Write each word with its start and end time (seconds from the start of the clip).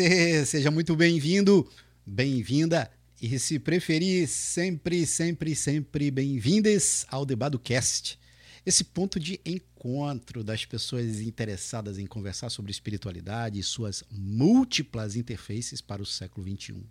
Você, 0.00 0.46
seja 0.46 0.70
muito 0.70 0.96
bem-vindo, 0.96 1.68
bem-vinda 2.06 2.90
e 3.20 3.38
se 3.38 3.58
preferir, 3.58 4.26
sempre, 4.26 5.06
sempre, 5.06 5.54
sempre 5.54 6.10
bem-vindas 6.10 7.04
ao 7.10 7.26
Debado 7.26 7.58
Cast. 7.58 8.18
Esse 8.64 8.82
ponto 8.82 9.20
de 9.20 9.38
encontro 9.44 10.42
das 10.42 10.64
pessoas 10.64 11.20
interessadas 11.20 11.98
em 11.98 12.06
conversar 12.06 12.48
sobre 12.48 12.70
espiritualidade 12.70 13.58
e 13.58 13.62
suas 13.62 14.02
múltiplas 14.10 15.16
interfaces 15.16 15.82
para 15.82 16.00
o 16.00 16.06
século 16.06 16.48
XXI. 16.48 16.82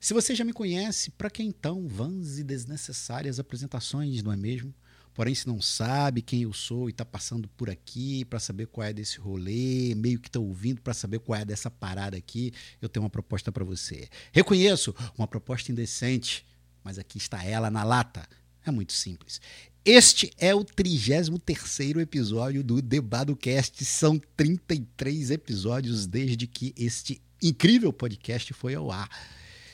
Se 0.00 0.14
você 0.14 0.34
já 0.34 0.46
me 0.46 0.54
conhece, 0.54 1.10
para 1.10 1.28
que 1.28 1.42
então 1.42 1.86
vãs 1.86 2.38
e 2.38 2.42
desnecessárias 2.42 3.38
apresentações, 3.38 4.22
não 4.22 4.32
é 4.32 4.36
mesmo? 4.36 4.74
Porém, 5.18 5.34
se 5.34 5.48
não 5.48 5.60
sabe 5.60 6.22
quem 6.22 6.42
eu 6.42 6.52
sou 6.52 6.88
e 6.88 6.92
está 6.92 7.04
passando 7.04 7.48
por 7.48 7.68
aqui 7.68 8.24
para 8.26 8.38
saber 8.38 8.68
qual 8.68 8.86
é 8.86 8.92
desse 8.92 9.18
rolê, 9.18 9.92
meio 9.96 10.20
que 10.20 10.28
está 10.28 10.38
ouvindo 10.38 10.80
para 10.80 10.94
saber 10.94 11.18
qual 11.18 11.40
é 11.40 11.44
dessa 11.44 11.68
parada 11.68 12.16
aqui, 12.16 12.52
eu 12.80 12.88
tenho 12.88 13.02
uma 13.02 13.10
proposta 13.10 13.50
para 13.50 13.64
você. 13.64 14.08
Reconheço 14.30 14.94
uma 15.18 15.26
proposta 15.26 15.72
indecente, 15.72 16.46
mas 16.84 17.00
aqui 17.00 17.18
está 17.18 17.42
ela 17.42 17.68
na 17.68 17.82
lata. 17.82 18.28
É 18.64 18.70
muito 18.70 18.92
simples. 18.92 19.40
Este 19.84 20.30
é 20.38 20.54
o 20.54 20.62
33 20.62 21.96
episódio 22.00 22.62
do 22.62 22.80
DebadoCast. 22.80 23.84
São 23.84 24.20
33 24.36 25.32
episódios 25.32 26.06
desde 26.06 26.46
que 26.46 26.72
este 26.76 27.20
incrível 27.42 27.92
podcast 27.92 28.54
foi 28.54 28.76
ao 28.76 28.88
ar. 28.88 29.10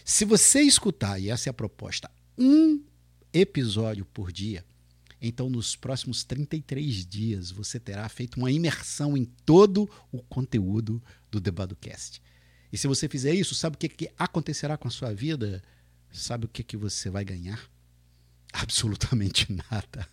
Se 0.06 0.24
você 0.24 0.62
escutar, 0.62 1.20
e 1.20 1.28
essa 1.28 1.50
é 1.50 1.50
a 1.50 1.52
proposta, 1.52 2.10
um 2.38 2.82
episódio 3.30 4.06
por 4.06 4.32
dia, 4.32 4.64
então, 5.20 5.48
nos 5.48 5.76
próximos 5.76 6.24
33 6.24 7.06
dias, 7.06 7.50
você 7.50 7.80
terá 7.80 8.08
feito 8.08 8.36
uma 8.36 8.50
imersão 8.50 9.16
em 9.16 9.24
todo 9.24 9.88
o 10.12 10.22
conteúdo 10.22 11.02
do 11.30 11.40
DebadoCast. 11.40 12.20
E 12.72 12.76
se 12.76 12.86
você 12.86 13.08
fizer 13.08 13.34
isso, 13.34 13.54
sabe 13.54 13.76
o 13.76 13.78
que, 13.78 13.88
que 13.88 14.10
acontecerá 14.18 14.76
com 14.76 14.88
a 14.88 14.90
sua 14.90 15.14
vida? 15.14 15.62
Sabe 16.12 16.46
o 16.46 16.48
que, 16.48 16.62
que 16.62 16.76
você 16.76 17.08
vai 17.08 17.24
ganhar? 17.24 17.60
Absolutamente 18.52 19.46
nada. 19.70 20.08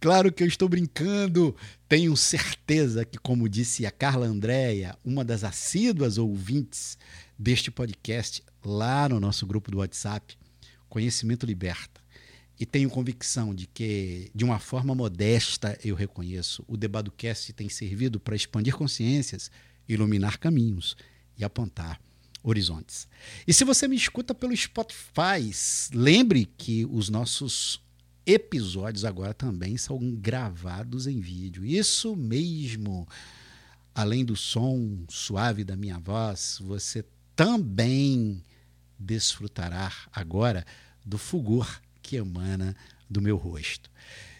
Claro 0.00 0.32
que 0.32 0.42
eu 0.42 0.46
estou 0.46 0.68
brincando. 0.68 1.56
Tenho 1.88 2.16
certeza 2.16 3.04
que, 3.04 3.18
como 3.18 3.48
disse 3.48 3.84
a 3.84 3.90
Carla 3.90 4.26
Andréia, 4.26 4.96
uma 5.04 5.24
das 5.24 5.42
assíduas 5.42 6.18
ouvintes 6.18 6.96
deste 7.38 7.70
podcast, 7.70 8.42
lá 8.64 9.08
no 9.08 9.18
nosso 9.18 9.46
grupo 9.46 9.70
do 9.70 9.78
WhatsApp, 9.78 10.36
Conhecimento 10.88 11.44
Liberta, 11.44 12.00
e 12.58 12.66
tenho 12.66 12.90
convicção 12.90 13.54
de 13.54 13.66
que, 13.66 14.30
de 14.34 14.44
uma 14.44 14.58
forma 14.58 14.94
modesta, 14.94 15.78
eu 15.84 15.94
reconheço, 15.94 16.64
o 16.66 16.76
Debaducast 16.76 17.52
tem 17.52 17.68
servido 17.68 18.18
para 18.18 18.34
expandir 18.34 18.74
consciências, 18.74 19.50
iluminar 19.88 20.38
caminhos 20.38 20.96
e 21.36 21.44
apontar 21.44 22.00
horizontes. 22.42 23.06
E 23.46 23.52
se 23.52 23.64
você 23.64 23.86
me 23.86 23.94
escuta 23.94 24.34
pelo 24.34 24.56
Spotify, 24.56 25.50
lembre 25.92 26.46
que 26.56 26.84
os 26.86 27.08
nossos 27.08 27.80
episódios 28.26 29.04
agora 29.04 29.32
também 29.32 29.76
são 29.76 29.98
gravados 30.16 31.06
em 31.06 31.20
vídeo. 31.20 31.64
Isso 31.64 32.16
mesmo. 32.16 33.06
Além 33.94 34.24
do 34.24 34.36
som 34.36 35.04
suave 35.08 35.64
da 35.64 35.76
minha 35.76 35.98
voz, 35.98 36.58
você 36.60 37.04
também 37.34 38.42
desfrutará 38.98 39.92
agora 40.12 40.64
do 41.04 41.18
fulgor 41.18 41.80
que 42.08 42.16
emana 42.16 42.74
do 43.08 43.20
meu 43.20 43.36
rosto. 43.36 43.90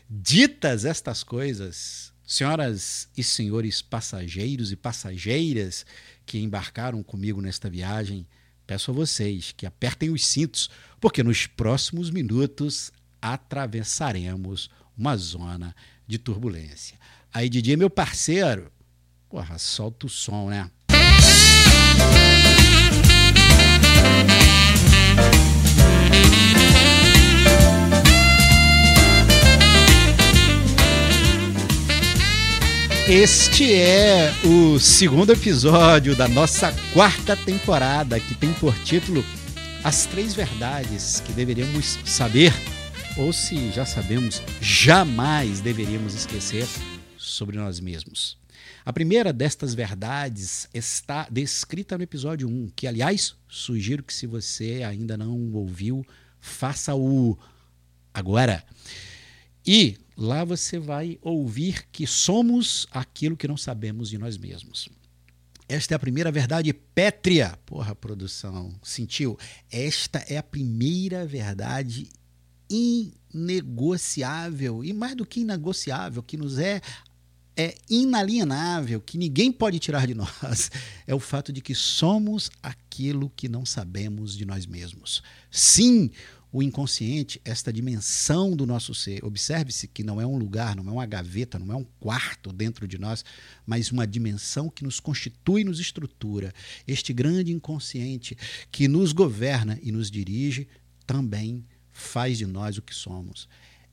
Ditas 0.08 0.86
estas 0.86 1.22
coisas, 1.22 2.14
senhoras 2.26 3.10
e 3.14 3.22
senhores 3.22 3.82
passageiros 3.82 4.72
e 4.72 4.76
passageiras 4.76 5.84
que 6.24 6.38
embarcaram 6.38 7.02
comigo 7.02 7.42
nesta 7.42 7.68
viagem, 7.68 8.26
peço 8.66 8.90
a 8.90 8.94
vocês 8.94 9.52
que 9.54 9.66
apertem 9.66 10.08
os 10.08 10.26
cintos, 10.26 10.70
porque 10.98 11.22
nos 11.22 11.46
próximos 11.46 12.08
minutos 12.08 12.90
atravessaremos 13.20 14.70
uma 14.96 15.14
zona 15.14 15.76
de 16.06 16.16
turbulência. 16.16 16.98
Aí, 17.30 17.50
Didi, 17.50 17.76
meu 17.76 17.90
parceiro, 17.90 18.72
porra, 19.28 19.58
solta 19.58 20.06
o 20.06 20.08
som, 20.08 20.48
né? 20.48 20.70
Este 33.10 33.72
é 33.72 34.30
o 34.44 34.78
segundo 34.78 35.32
episódio 35.32 36.14
da 36.14 36.28
nossa 36.28 36.70
quarta 36.92 37.34
temporada, 37.34 38.20
que 38.20 38.34
tem 38.34 38.52
por 38.52 38.74
título 38.84 39.24
As 39.82 40.04
Três 40.04 40.34
Verdades 40.34 41.18
que 41.20 41.32
deveríamos 41.32 41.98
saber, 42.04 42.52
ou 43.16 43.32
se 43.32 43.70
já 43.70 43.86
sabemos, 43.86 44.42
jamais 44.60 45.60
deveríamos 45.60 46.12
esquecer 46.12 46.68
sobre 47.16 47.56
nós 47.56 47.80
mesmos. 47.80 48.36
A 48.84 48.92
primeira 48.92 49.32
destas 49.32 49.72
verdades 49.72 50.68
está 50.74 51.26
descrita 51.30 51.96
no 51.96 52.04
episódio 52.04 52.46
1, 52.46 52.72
que, 52.76 52.86
aliás, 52.86 53.34
sugiro 53.48 54.02
que 54.02 54.12
se 54.12 54.26
você 54.26 54.82
ainda 54.86 55.16
não 55.16 55.50
ouviu, 55.54 56.04
faça-o 56.38 57.38
agora. 58.12 58.62
E 59.66 59.96
Lá 60.20 60.44
você 60.44 60.80
vai 60.80 61.16
ouvir 61.22 61.86
que 61.92 62.04
somos 62.04 62.88
aquilo 62.90 63.36
que 63.36 63.46
não 63.46 63.56
sabemos 63.56 64.08
de 64.08 64.18
nós 64.18 64.36
mesmos. 64.36 64.88
Esta 65.68 65.94
é 65.94 65.96
a 65.96 65.98
primeira 65.98 66.32
verdade 66.32 66.72
pétrea. 66.72 67.56
Porra, 67.64 67.94
produção, 67.94 68.74
sentiu? 68.82 69.38
Esta 69.70 70.18
é 70.28 70.36
a 70.36 70.42
primeira 70.42 71.24
verdade 71.24 72.08
inegociável 72.68 74.82
e 74.82 74.92
mais 74.92 75.14
do 75.14 75.24
que 75.24 75.38
inegociável, 75.40 76.20
que 76.20 76.36
nos 76.36 76.58
é 76.58 76.80
é 77.60 77.74
inalienável, 77.90 79.00
que 79.00 79.18
ninguém 79.18 79.50
pode 79.50 79.80
tirar 79.80 80.06
de 80.06 80.14
nós, 80.14 80.70
é 81.04 81.12
o 81.12 81.18
fato 81.18 81.52
de 81.52 81.60
que 81.60 81.74
somos 81.74 82.52
aquilo 82.62 83.32
que 83.34 83.48
não 83.48 83.66
sabemos 83.66 84.36
de 84.36 84.44
nós 84.44 84.64
mesmos. 84.64 85.24
Sim, 85.50 86.08
o 86.50 86.62
inconsciente, 86.62 87.40
esta 87.44 87.72
dimensão 87.72 88.56
do 88.56 88.66
nosso 88.66 88.94
ser. 88.94 89.24
Observe-se 89.24 89.86
que 89.86 90.02
não 90.02 90.20
é 90.20 90.26
um 90.26 90.38
lugar, 90.38 90.74
não 90.74 90.88
é 90.88 90.92
uma 90.92 91.06
gaveta, 91.06 91.58
não 91.58 91.72
é 91.72 91.76
um 91.76 91.84
quarto 92.00 92.52
dentro 92.52 92.88
de 92.88 92.98
nós, 92.98 93.24
mas 93.66 93.92
uma 93.92 94.06
dimensão 94.06 94.70
que 94.70 94.82
nos 94.82 94.98
constitui 94.98 95.62
nos 95.62 95.78
estrutura. 95.78 96.54
Este 96.86 97.12
grande 97.12 97.52
inconsciente 97.52 98.36
que 98.72 98.88
nos 98.88 99.12
governa 99.12 99.78
e 99.82 99.92
nos 99.92 100.10
dirige 100.10 100.66
também 101.06 101.64
faz 101.92 102.38
de 102.38 102.46
nós 102.46 102.78
o 102.78 102.82
que 102.82 102.94
somos. 102.94 103.48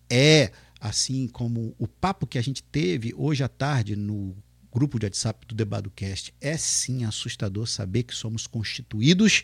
É 0.09 0.51
assim 0.79 1.27
como 1.27 1.75
o 1.77 1.87
papo 1.87 2.27
que 2.27 2.37
a 2.37 2.41
gente 2.41 2.63
teve 2.63 3.13
hoje 3.17 3.43
à 3.43 3.49
tarde 3.49 3.95
no 3.95 4.35
grupo 4.71 4.99
de 4.99 5.05
WhatsApp 5.05 5.45
do 5.47 5.55
DebadoCast. 5.55 6.33
É 6.39 6.55
sim 6.57 7.03
assustador 7.03 7.67
saber 7.67 8.03
que 8.03 8.13
somos 8.13 8.47
constituídos 8.47 9.43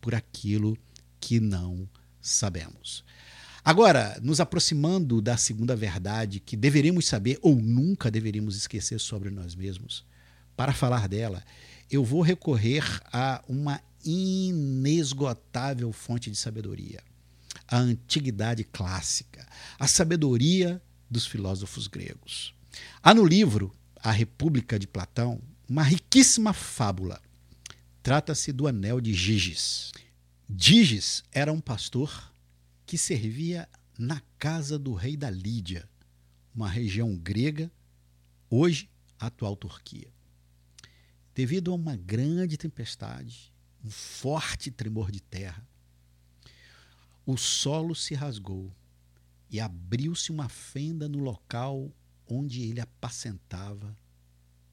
por 0.00 0.14
aquilo 0.14 0.76
que 0.76 0.91
que 1.22 1.38
não 1.38 1.88
sabemos. 2.20 3.04
Agora, 3.64 4.18
nos 4.20 4.40
aproximando 4.40 5.22
da 5.22 5.36
segunda 5.36 5.76
verdade 5.76 6.40
que 6.40 6.56
deveríamos 6.56 7.06
saber 7.06 7.38
ou 7.40 7.54
nunca 7.54 8.10
deveríamos 8.10 8.56
esquecer 8.56 8.98
sobre 8.98 9.30
nós 9.30 9.54
mesmos, 9.54 10.04
para 10.56 10.72
falar 10.72 11.06
dela, 11.06 11.44
eu 11.88 12.04
vou 12.04 12.22
recorrer 12.22 12.84
a 13.12 13.40
uma 13.48 13.80
inesgotável 14.04 15.92
fonte 15.92 16.28
de 16.28 16.36
sabedoria, 16.36 17.00
a 17.68 17.78
antiguidade 17.78 18.64
clássica, 18.64 19.46
a 19.78 19.86
sabedoria 19.86 20.82
dos 21.08 21.24
filósofos 21.24 21.86
gregos. 21.86 22.52
Há 23.00 23.14
no 23.14 23.24
livro 23.24 23.72
A 23.96 24.10
República 24.10 24.76
de 24.76 24.88
Platão 24.88 25.40
uma 25.68 25.84
riquíssima 25.84 26.52
fábula. 26.52 27.20
Trata-se 28.02 28.52
do 28.52 28.66
Anel 28.66 29.00
de 29.00 29.14
Giges. 29.14 29.92
Diges 30.48 31.22
era 31.32 31.52
um 31.52 31.60
pastor 31.60 32.32
que 32.84 32.98
servia 32.98 33.68
na 33.98 34.20
casa 34.38 34.78
do 34.78 34.92
rei 34.92 35.16
da 35.16 35.30
Lídia, 35.30 35.88
uma 36.54 36.68
região 36.68 37.16
grega, 37.16 37.70
hoje 38.50 38.90
atual 39.18 39.56
Turquia. 39.56 40.12
Devido 41.34 41.70
a 41.70 41.74
uma 41.74 41.96
grande 41.96 42.58
tempestade, 42.58 43.52
um 43.82 43.90
forte 43.90 44.70
tremor 44.70 45.10
de 45.10 45.20
terra, 45.20 45.66
o 47.24 47.36
solo 47.36 47.94
se 47.94 48.14
rasgou 48.14 48.74
e 49.48 49.60
abriu-se 49.60 50.30
uma 50.30 50.48
fenda 50.48 51.08
no 51.08 51.18
local 51.18 51.90
onde 52.26 52.62
ele 52.62 52.80
apacentava 52.80 53.96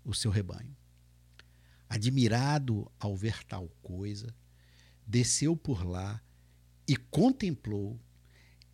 o 0.04 0.14
seu 0.14 0.32
rebanho. 0.32 0.76
Admirado 1.88 2.92
ao 3.00 3.16
ver 3.16 3.44
tal 3.44 3.68
coisa, 3.82 4.36
desceu 5.10 5.58
por 5.58 5.84
lá 5.84 6.22
e 6.88 6.96
contemplou, 6.96 8.00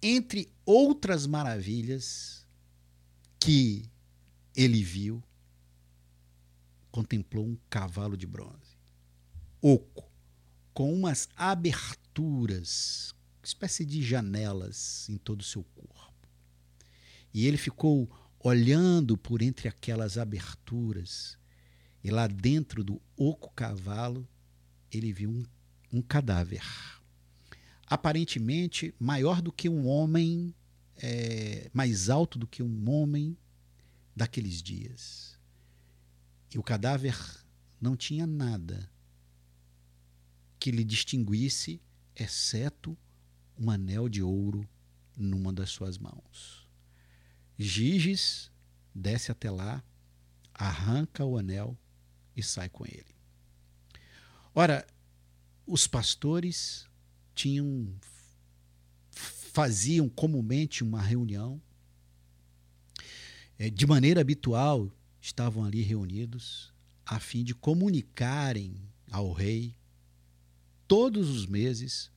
entre 0.01 0.51
outras 0.65 1.25
maravilhas 1.25 2.45
que 3.39 3.89
ele 4.53 4.83
viu, 4.83 5.23
contemplou 6.91 7.45
um 7.47 7.57
cavalo 7.69 8.17
de 8.17 8.27
bronze, 8.27 8.77
oco, 9.61 10.11
com 10.73 10.93
umas 10.93 11.29
aberturas, 11.37 13.15
espécie 13.41 13.85
de 13.85 14.03
janelas 14.03 15.07
em 15.09 15.17
todo 15.17 15.39
o 15.39 15.45
seu 15.45 15.63
corpo. 15.63 16.27
E 17.33 17.47
ele 17.47 17.57
ficou 17.57 18.09
olhando 18.39 19.17
por 19.17 19.41
entre 19.41 19.69
aquelas 19.69 20.17
aberturas, 20.17 21.37
e 22.03 22.11
lá 22.11 22.27
dentro 22.27 22.83
do 22.83 23.01
oco 23.15 23.51
cavalo, 23.55 24.27
ele 24.91 25.11
viu 25.13 25.29
um, 25.29 25.45
um 25.95 26.01
cadáver. 26.01 26.63
Aparentemente 27.87 28.93
maior 28.99 29.41
do 29.41 29.51
que 29.51 29.69
um 29.69 29.87
homem, 29.87 30.53
é, 30.97 31.69
mais 31.73 32.09
alto 32.09 32.37
do 32.37 32.47
que 32.47 32.61
um 32.61 32.89
homem 32.89 33.37
daqueles 34.15 34.61
dias. 34.61 35.39
E 36.53 36.57
o 36.57 36.63
cadáver 36.63 37.17
não 37.79 37.95
tinha 37.95 38.27
nada 38.27 38.89
que 40.59 40.71
lhe 40.71 40.83
distinguisse, 40.83 41.81
exceto 42.15 42.97
um 43.57 43.69
anel 43.69 44.09
de 44.09 44.21
ouro 44.21 44.67
numa 45.15 45.53
das 45.53 45.69
suas 45.69 45.97
mãos. 45.97 46.67
Giges 47.57 48.51
desce 48.93 49.31
até 49.31 49.49
lá, 49.49 49.83
arranca 50.53 51.23
o 51.23 51.37
anel 51.37 51.77
e 52.35 52.43
sai 52.43 52.67
com 52.67 52.85
ele. 52.85 53.15
Ora, 54.53 54.87
os 55.65 55.87
pastores 55.87 56.87
tinham 57.33 57.93
faziam 59.11 60.09
comumente 60.09 60.83
uma 60.83 61.01
reunião. 61.01 61.61
É, 63.57 63.69
de 63.69 63.87
maneira 63.87 64.19
habitual, 64.19 64.91
estavam 65.21 65.63
ali 65.63 65.81
reunidos 65.81 66.73
a 67.05 67.21
fim 67.21 67.41
de 67.41 67.55
comunicarem 67.55 68.75
ao 69.09 69.31
rei 69.31 69.73
todos 70.87 71.29
os 71.29 71.45
meses 71.45 72.11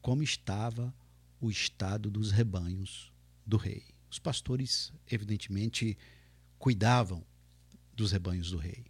como 0.00 0.22
estava 0.22 0.94
o 1.38 1.50
estado 1.50 2.10
dos 2.10 2.30
rebanhos 2.30 3.12
do 3.46 3.58
rei. 3.58 3.84
Os 4.10 4.18
pastores, 4.18 4.90
evidentemente, 5.06 5.98
cuidavam 6.58 7.22
dos 7.92 8.10
rebanhos 8.10 8.50
do 8.50 8.56
rei. 8.56 8.86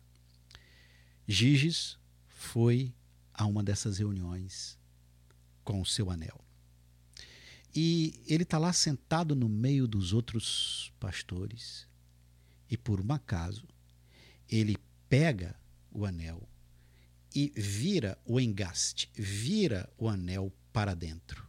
Giges 1.27 1.99
foi 2.29 2.95
a 3.35 3.45
uma 3.45 3.63
dessas 3.63 3.99
reuniões 3.99 4.79
com 5.63 5.81
o 5.81 5.87
seu 5.87 6.11
anel. 6.11 6.45
E 7.75 8.23
ele 8.27 8.45
está 8.45 8.57
lá 8.57 8.73
sentado 8.73 9.35
no 9.35 9.49
meio 9.49 9.89
dos 9.89 10.13
outros 10.13 10.93
pastores, 11.01 11.89
e 12.71 12.77
por 12.77 13.01
um 13.01 13.13
acaso, 13.13 13.67
ele 14.49 14.77
pega 15.09 15.57
o 15.91 16.07
anel 16.07 16.49
e 17.35 17.53
vira 17.57 18.17
o 18.25 18.39
engaste, 18.41 19.11
vira 19.15 19.93
o 19.99 20.09
anel 20.09 20.53
para 20.73 20.95
dentro, 20.95 21.45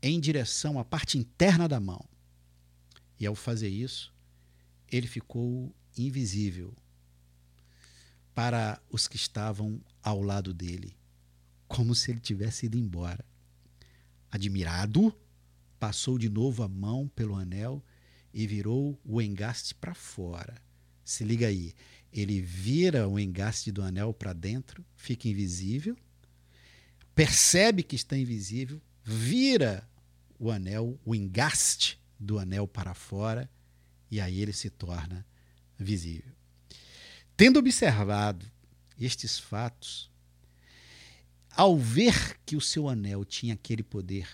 em 0.00 0.20
direção 0.20 0.78
à 0.78 0.84
parte 0.84 1.18
interna 1.18 1.68
da 1.68 1.80
mão. 1.80 2.04
E 3.18 3.26
ao 3.26 3.34
fazer 3.34 3.68
isso, 3.68 4.14
ele 4.88 5.06
ficou 5.06 5.74
invisível 5.96 6.76
para 8.34 8.80
os 8.90 9.08
que 9.08 9.16
estavam 9.16 9.80
ao 10.02 10.22
lado 10.22 10.54
dele, 10.54 10.95
como 11.68 11.94
se 11.94 12.10
ele 12.10 12.20
tivesse 12.20 12.66
ido 12.66 12.78
embora. 12.78 13.24
Admirado, 14.30 15.14
passou 15.78 16.18
de 16.18 16.28
novo 16.28 16.62
a 16.62 16.68
mão 16.68 17.08
pelo 17.08 17.36
anel 17.36 17.82
e 18.32 18.46
virou 18.46 19.00
o 19.04 19.20
engaste 19.20 19.74
para 19.74 19.94
fora. 19.94 20.60
Se 21.04 21.24
liga 21.24 21.46
aí, 21.46 21.74
ele 22.12 22.40
vira 22.40 23.08
o 23.08 23.18
engaste 23.18 23.70
do 23.70 23.82
anel 23.82 24.12
para 24.12 24.32
dentro, 24.32 24.84
fica 24.94 25.28
invisível, 25.28 25.96
percebe 27.14 27.82
que 27.82 27.96
está 27.96 28.16
invisível, 28.16 28.80
vira 29.02 29.88
o 30.38 30.50
anel, 30.50 30.98
o 31.04 31.14
engaste 31.14 32.00
do 32.18 32.38
anel 32.38 32.66
para 32.66 32.94
fora, 32.94 33.48
e 34.10 34.20
aí 34.20 34.40
ele 34.40 34.52
se 34.52 34.70
torna 34.70 35.26
visível. 35.78 36.32
Tendo 37.36 37.58
observado 37.58 38.44
estes 38.98 39.38
fatos, 39.38 40.10
ao 41.56 41.78
ver 41.78 42.38
que 42.44 42.56
o 42.56 42.60
seu 42.60 42.88
anel 42.88 43.24
tinha 43.24 43.54
aquele 43.54 43.82
poder, 43.82 44.28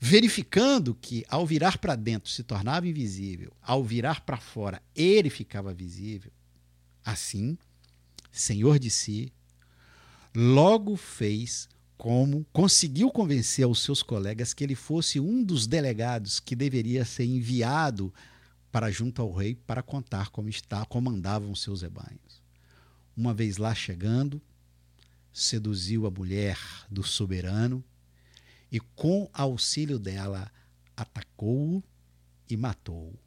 verificando 0.00 0.94
que 0.94 1.24
ao 1.28 1.46
virar 1.46 1.78
para 1.78 1.94
dentro 1.94 2.30
se 2.30 2.42
tornava 2.42 2.88
invisível, 2.88 3.52
ao 3.62 3.84
virar 3.84 4.22
para 4.22 4.38
fora 4.38 4.82
ele 4.94 5.28
ficava 5.28 5.74
visível, 5.74 6.32
Assim, 7.08 7.56
senhor 8.30 8.78
de 8.78 8.90
si, 8.90 9.32
logo 10.34 10.94
fez 10.94 11.66
como 11.96 12.44
conseguiu 12.52 13.10
convencer 13.10 13.66
os 13.66 13.82
seus 13.82 14.02
colegas 14.02 14.52
que 14.52 14.62
ele 14.62 14.74
fosse 14.74 15.18
um 15.18 15.42
dos 15.42 15.66
delegados 15.66 16.38
que 16.38 16.54
deveria 16.54 17.06
ser 17.06 17.24
enviado 17.24 18.12
para 18.70 18.90
junto 18.90 19.22
ao 19.22 19.32
rei 19.32 19.54
para 19.54 19.82
contar 19.82 20.28
como 20.28 20.50
está 20.50 20.84
comandavam 20.84 21.54
seus 21.54 21.80
rebanhos. 21.80 22.42
Uma 23.16 23.32
vez 23.32 23.56
lá 23.56 23.74
chegando, 23.74 24.38
seduziu 25.38 26.06
a 26.06 26.10
mulher 26.10 26.58
do 26.90 27.02
soberano 27.02 27.84
e 28.70 28.80
com 28.80 29.30
auxílio 29.32 29.98
dela 29.98 30.52
atacou-o 30.96 31.82
e 32.50 32.56
matou-o. 32.56 33.18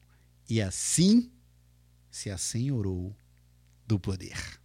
E 0.49 0.61
assim 0.61 1.31
se 2.09 2.29
assenhorou 2.29 3.15
do 3.87 3.99
poder. 3.99 4.59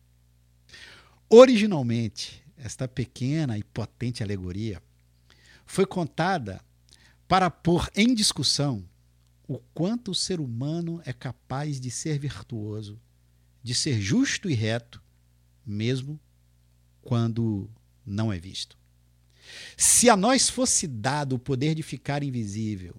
Originalmente, 1.28 2.42
esta 2.56 2.88
pequena 2.88 3.56
e 3.56 3.62
potente 3.62 4.22
alegoria 4.22 4.82
foi 5.64 5.86
contada 5.86 6.60
para 7.28 7.50
pôr 7.50 7.90
em 7.94 8.14
discussão 8.14 8.88
o 9.48 9.58
quanto 9.72 10.10
o 10.10 10.14
ser 10.14 10.40
humano 10.40 11.00
é 11.04 11.12
capaz 11.12 11.80
de 11.80 11.90
ser 11.90 12.18
virtuoso, 12.18 13.00
de 13.62 13.74
ser 13.74 14.00
justo 14.00 14.50
e 14.50 14.54
reto, 14.54 15.00
mesmo 15.64 16.20
quando 17.06 17.70
não 18.04 18.32
é 18.32 18.38
visto. 18.38 18.76
Se 19.76 20.10
a 20.10 20.16
nós 20.16 20.50
fosse 20.50 20.86
dado 20.86 21.36
o 21.36 21.38
poder 21.38 21.74
de 21.74 21.82
ficar 21.82 22.22
invisível, 22.22 22.96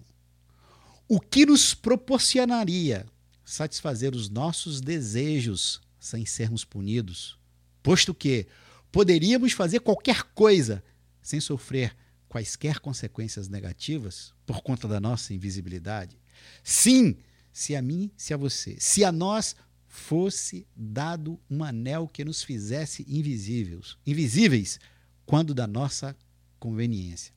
o 1.06 1.20
que 1.20 1.44
nos 1.44 1.74
proporcionaria 1.74 3.06
satisfazer 3.44 4.14
os 4.14 4.28
nossos 4.28 4.80
desejos 4.80 5.80
sem 6.00 6.24
sermos 6.24 6.64
punidos, 6.64 7.38
posto 7.82 8.14
que 8.14 8.46
poderíamos 8.90 9.52
fazer 9.52 9.80
qualquer 9.80 10.22
coisa 10.34 10.82
sem 11.22 11.40
sofrer 11.40 11.94
quaisquer 12.28 12.78
consequências 12.78 13.48
negativas 13.48 14.32
por 14.46 14.62
conta 14.62 14.86
da 14.86 15.00
nossa 15.00 15.32
invisibilidade? 15.34 16.18
Sim, 16.62 17.16
se 17.52 17.74
a 17.74 17.82
mim, 17.82 18.10
se 18.16 18.32
a 18.32 18.36
você, 18.36 18.76
se 18.78 19.04
a 19.04 19.10
nós 19.10 19.56
fosse 19.88 20.66
dado 20.76 21.40
um 21.50 21.64
anel 21.64 22.06
que 22.06 22.24
nos 22.24 22.42
fizesse 22.42 23.04
invisíveis, 23.08 23.96
invisíveis 24.06 24.78
quando 25.24 25.54
da 25.54 25.66
nossa 25.66 26.14
conveniência. 26.60 27.32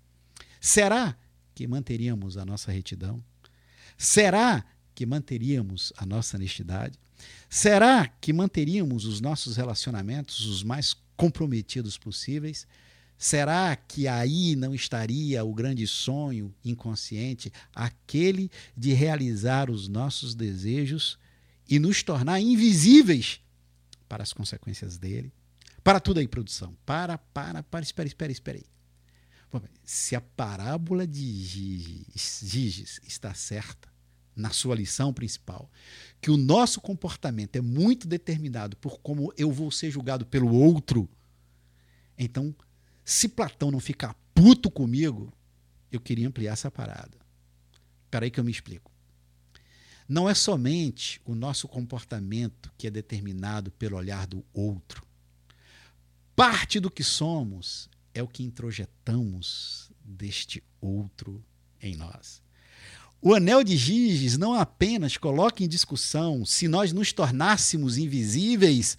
Será 0.60 1.17
que 1.55 1.65
manteríamos 1.65 2.38
a 2.38 2.46
nossa 2.46 2.72
retidão? 2.72 3.24
Será 3.98 4.63
que 4.93 5.05
manteríamos 5.05 5.93
a 5.98 6.05
nossa 6.05 6.38
honestidade? 6.38 7.00
Será 7.50 8.08
que 8.08 8.34
manteríamos 8.34 9.05
os 9.05 9.22
nossos 9.22 9.55
relacionamentos 9.55 10.46
os 10.46 10.63
mais 10.63 10.96
comprometidos 11.15 11.98
possíveis? 11.98 12.67
Será 13.17 13.75
que 13.75 14.08
aí 14.08 14.55
não 14.55 14.74
estaria 14.74 15.43
o 15.43 15.53
grande 15.53 15.86
sonho 15.86 16.53
inconsciente, 16.65 17.53
aquele 17.74 18.50
de 18.75 18.93
realizar 18.93 19.70
os 19.70 19.88
nossos 19.88 20.34
desejos 20.34 21.20
e 21.71 21.79
nos 21.79 22.03
tornar 22.03 22.41
invisíveis 22.41 23.39
para 24.09 24.21
as 24.21 24.33
consequências 24.33 24.97
dele? 24.97 25.31
Para 25.81 26.01
tudo 26.01 26.19
aí, 26.19 26.27
produção. 26.27 26.75
Para, 26.85 27.17
para, 27.17 27.63
para, 27.63 27.81
espera, 27.81 28.07
espera, 28.07 28.31
espera 28.31 28.57
aí. 28.57 28.65
Se 29.83 30.15
a 30.15 30.21
parábola 30.21 31.07
de 31.07 32.03
Giges 32.13 32.99
está 33.03 33.33
certa, 33.33 33.89
na 34.35 34.49
sua 34.49 34.75
lição 34.75 35.13
principal, 35.13 35.69
que 36.21 36.29
o 36.29 36.37
nosso 36.37 36.79
comportamento 36.81 37.55
é 37.55 37.61
muito 37.61 38.07
determinado 38.07 38.77
por 38.77 38.99
como 38.99 39.33
eu 39.37 39.51
vou 39.51 39.71
ser 39.71 39.91
julgado 39.91 40.25
pelo 40.25 40.53
outro, 40.53 41.09
então, 42.17 42.53
se 43.03 43.27
Platão 43.27 43.71
não 43.71 43.79
ficar 43.79 44.13
puto 44.33 44.69
comigo, 44.69 45.33
eu 45.91 45.99
queria 45.99 46.27
ampliar 46.27 46.53
essa 46.53 46.69
parada. 46.69 47.17
Espera 48.05 48.25
aí 48.25 48.31
que 48.31 48.39
eu 48.39 48.43
me 48.43 48.51
explico. 48.51 48.90
Não 50.08 50.29
é 50.29 50.34
somente 50.34 51.22
o 51.25 51.34
nosso 51.36 51.67
comportamento 51.67 52.72
que 52.77 52.88
é 52.88 52.89
determinado 52.89 53.72
pelo 53.72 53.98
olhar 53.98 54.27
do 54.27 54.43
outro. 54.53 55.05
Parte 56.36 56.79
do 56.79 56.89
que 56.89 57.03
somos 57.03 57.89
é 58.13 58.22
o 58.22 58.27
que 58.27 58.43
introjetamos 58.43 59.91
deste 60.03 60.63
outro 60.79 61.43
em 61.81 61.96
nós. 61.96 62.41
O 63.22 63.34
anel 63.36 63.63
de 63.63 63.77
Giges 63.77 64.38
não 64.38 64.55
apenas 64.55 65.15
coloca 65.15 65.63
em 65.63 65.67
discussão 65.67 66.43
se 66.43 66.67
nós 66.67 66.91
nos 66.91 67.13
tornássemos 67.13 67.98
invisíveis 67.98 68.98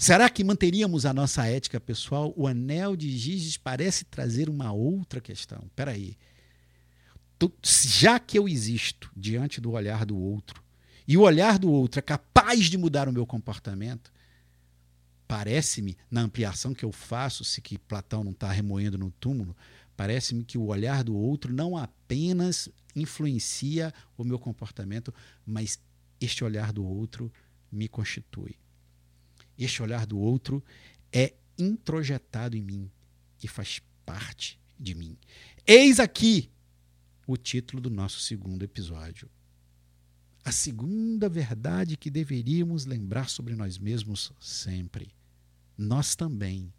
Será 0.00 0.30
que 0.30 0.42
manteríamos 0.42 1.04
a 1.04 1.12
nossa 1.12 1.46
ética 1.46 1.78
pessoal? 1.78 2.32
O 2.34 2.46
anel 2.46 2.96
de 2.96 3.18
Giges 3.18 3.58
parece 3.58 4.06
trazer 4.06 4.48
uma 4.48 4.72
outra 4.72 5.20
questão. 5.20 5.62
Espera 5.66 5.90
aí. 5.90 6.16
Já 7.62 8.18
que 8.18 8.38
eu 8.38 8.48
existo 8.48 9.10
diante 9.16 9.60
do 9.60 9.72
olhar 9.72 10.04
do 10.04 10.16
outro, 10.16 10.62
e 11.06 11.16
o 11.16 11.22
olhar 11.22 11.58
do 11.58 11.70
outro 11.70 11.98
é 11.98 12.02
capaz 12.02 12.66
de 12.66 12.76
mudar 12.76 13.08
o 13.08 13.12
meu 13.12 13.26
comportamento, 13.26 14.12
parece-me, 15.26 15.96
na 16.10 16.22
ampliação 16.22 16.74
que 16.74 16.84
eu 16.84 16.92
faço, 16.92 17.44
se 17.44 17.60
que 17.60 17.78
Platão 17.78 18.24
não 18.24 18.32
está 18.32 18.50
remoendo 18.50 18.98
no 18.98 19.10
túmulo, 19.12 19.56
parece-me 19.96 20.44
que 20.44 20.58
o 20.58 20.66
olhar 20.66 21.04
do 21.04 21.16
outro 21.16 21.52
não 21.52 21.76
apenas 21.76 22.68
influencia 22.94 23.94
o 24.16 24.24
meu 24.24 24.38
comportamento, 24.38 25.14
mas 25.46 25.78
este 26.20 26.44
olhar 26.44 26.72
do 26.72 26.84
outro 26.84 27.32
me 27.70 27.88
constitui. 27.88 28.56
Este 29.58 29.82
olhar 29.82 30.06
do 30.06 30.18
outro 30.18 30.62
é 31.12 31.34
introjetado 31.58 32.56
em 32.56 32.62
mim 32.62 32.90
e 33.42 33.48
faz 33.48 33.80
parte 34.04 34.58
de 34.78 34.94
mim. 34.94 35.16
Eis 35.66 36.00
aqui 36.00 36.50
o 37.32 37.36
título 37.36 37.80
do 37.80 37.90
nosso 37.90 38.20
segundo 38.20 38.62
episódio. 38.62 39.28
A 40.44 40.52
segunda 40.52 41.28
verdade 41.28 41.96
que 41.96 42.10
deveríamos 42.10 42.86
lembrar 42.86 43.28
sobre 43.28 43.54
nós 43.54 43.78
mesmos 43.78 44.32
sempre 44.40 45.14
nós 45.80 46.14
também 46.14 46.70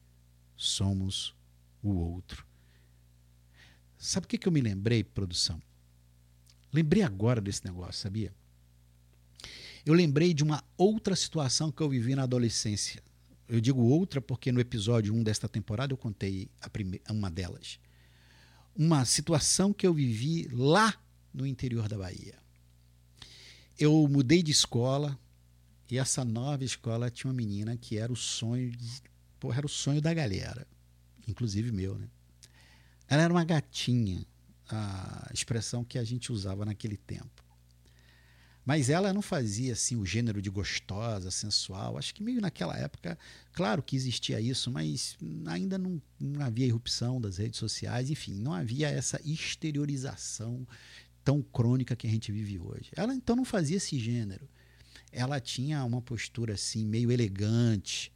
somos 0.56 1.36
o 1.82 1.90
outro. 1.90 2.46
Sabe 3.98 4.26
o 4.26 4.30
que, 4.30 4.48
eu 4.48 4.52
me 4.52 4.62
lembrei, 4.62 5.04
produção? 5.04 5.60
Lembrei 6.72 7.02
agora 7.02 7.42
desse 7.42 7.66
negócio, 7.66 8.00
sabia? 8.00 8.32
Eu 9.84 9.96
lembrei 9.96 10.36
de 10.36 10.44
uma 10.44 10.64
outra 10.78 11.16
situação 11.16 11.72
que 11.72 11.82
eu 11.82 11.90
vivi 11.90 12.14
na 12.14 12.24
adolescência. 12.24 13.02
Eu 13.50 13.60
digo 13.60 13.82
outra 13.82 14.22
porque 14.22 14.52
no 14.52 14.60
episódio 14.60 15.16
1 15.16 15.24
desta 15.24 15.50
temporada 15.50 15.94
eu 15.94 15.98
contei 15.98 16.48
uma 17.10 17.32
delas. 17.32 17.80
Uma 18.76 19.06
situação 19.06 19.74
que 19.74 19.86
eu 19.86 19.94
vivi 19.94 20.48
lá 20.52 20.94
no 21.34 21.46
interior 21.46 21.88
da 21.88 21.98
Bahia. 21.98 22.36
Eu 23.78 24.08
mudei 24.08 24.44
de 24.44 24.52
escola, 24.52 25.18
e 25.90 25.98
essa 25.98 26.24
nova 26.24 26.64
escola 26.64 27.10
tinha 27.10 27.30
uma 27.30 27.38
menina 27.38 27.76
que 27.76 27.98
era 27.98 28.12
o 28.12 28.16
sonho, 28.16 28.72
de, 28.72 29.02
porra, 29.40 29.58
era 29.58 29.66
o 29.66 29.70
sonho 29.70 30.02
da 30.02 30.14
galera, 30.14 30.68
inclusive 31.28 31.72
meu, 31.72 31.98
né? 31.98 32.08
Ela 33.08 33.24
era 33.24 33.34
uma 33.34 33.44
gatinha, 33.44 34.26
a 34.70 35.30
expressão 35.34 35.84
que 35.84 35.98
a 35.98 36.04
gente 36.04 36.32
usava 36.32 36.64
naquele 36.64 36.96
tempo. 36.96 37.44
Mas 38.66 38.90
ela 38.90 39.12
não 39.12 39.22
fazia 39.22 39.74
assim 39.74 39.96
o 39.96 40.06
gênero 40.06 40.42
de 40.42 40.50
gostosa, 40.50 41.32
sensual. 41.32 41.98
Acho 41.98 42.14
que 42.14 42.22
meio 42.22 42.40
naquela 42.40 42.78
época, 42.78 43.18
claro 43.54 43.82
que 43.82 43.96
existia 43.96 44.40
isso, 44.40 44.70
mas 44.70 45.18
ainda 45.48 45.78
não, 45.78 46.02
não 46.20 46.46
havia 46.46 46.68
irrupção 46.68 47.20
das 47.20 47.38
redes 47.38 47.60
sociais, 47.60 48.10
enfim, 48.10 48.36
não 48.36 48.54
havia 48.54 48.88
essa 48.88 49.20
exteriorização 49.26 50.68
tão 51.24 51.42
crônica 51.42 51.96
que 51.96 52.06
a 52.06 52.10
gente 52.10 52.32
vive 52.32 52.60
hoje. 52.60 52.92
Ela 52.96 53.16
então 53.16 53.36
não 53.36 53.46
fazia 53.46 53.78
esse 53.78 53.98
gênero 54.00 54.48
ela 55.12 55.40
tinha 55.40 55.84
uma 55.84 56.02
postura 56.02 56.54
assim 56.54 56.86
meio 56.86 57.12
elegante, 57.12 58.12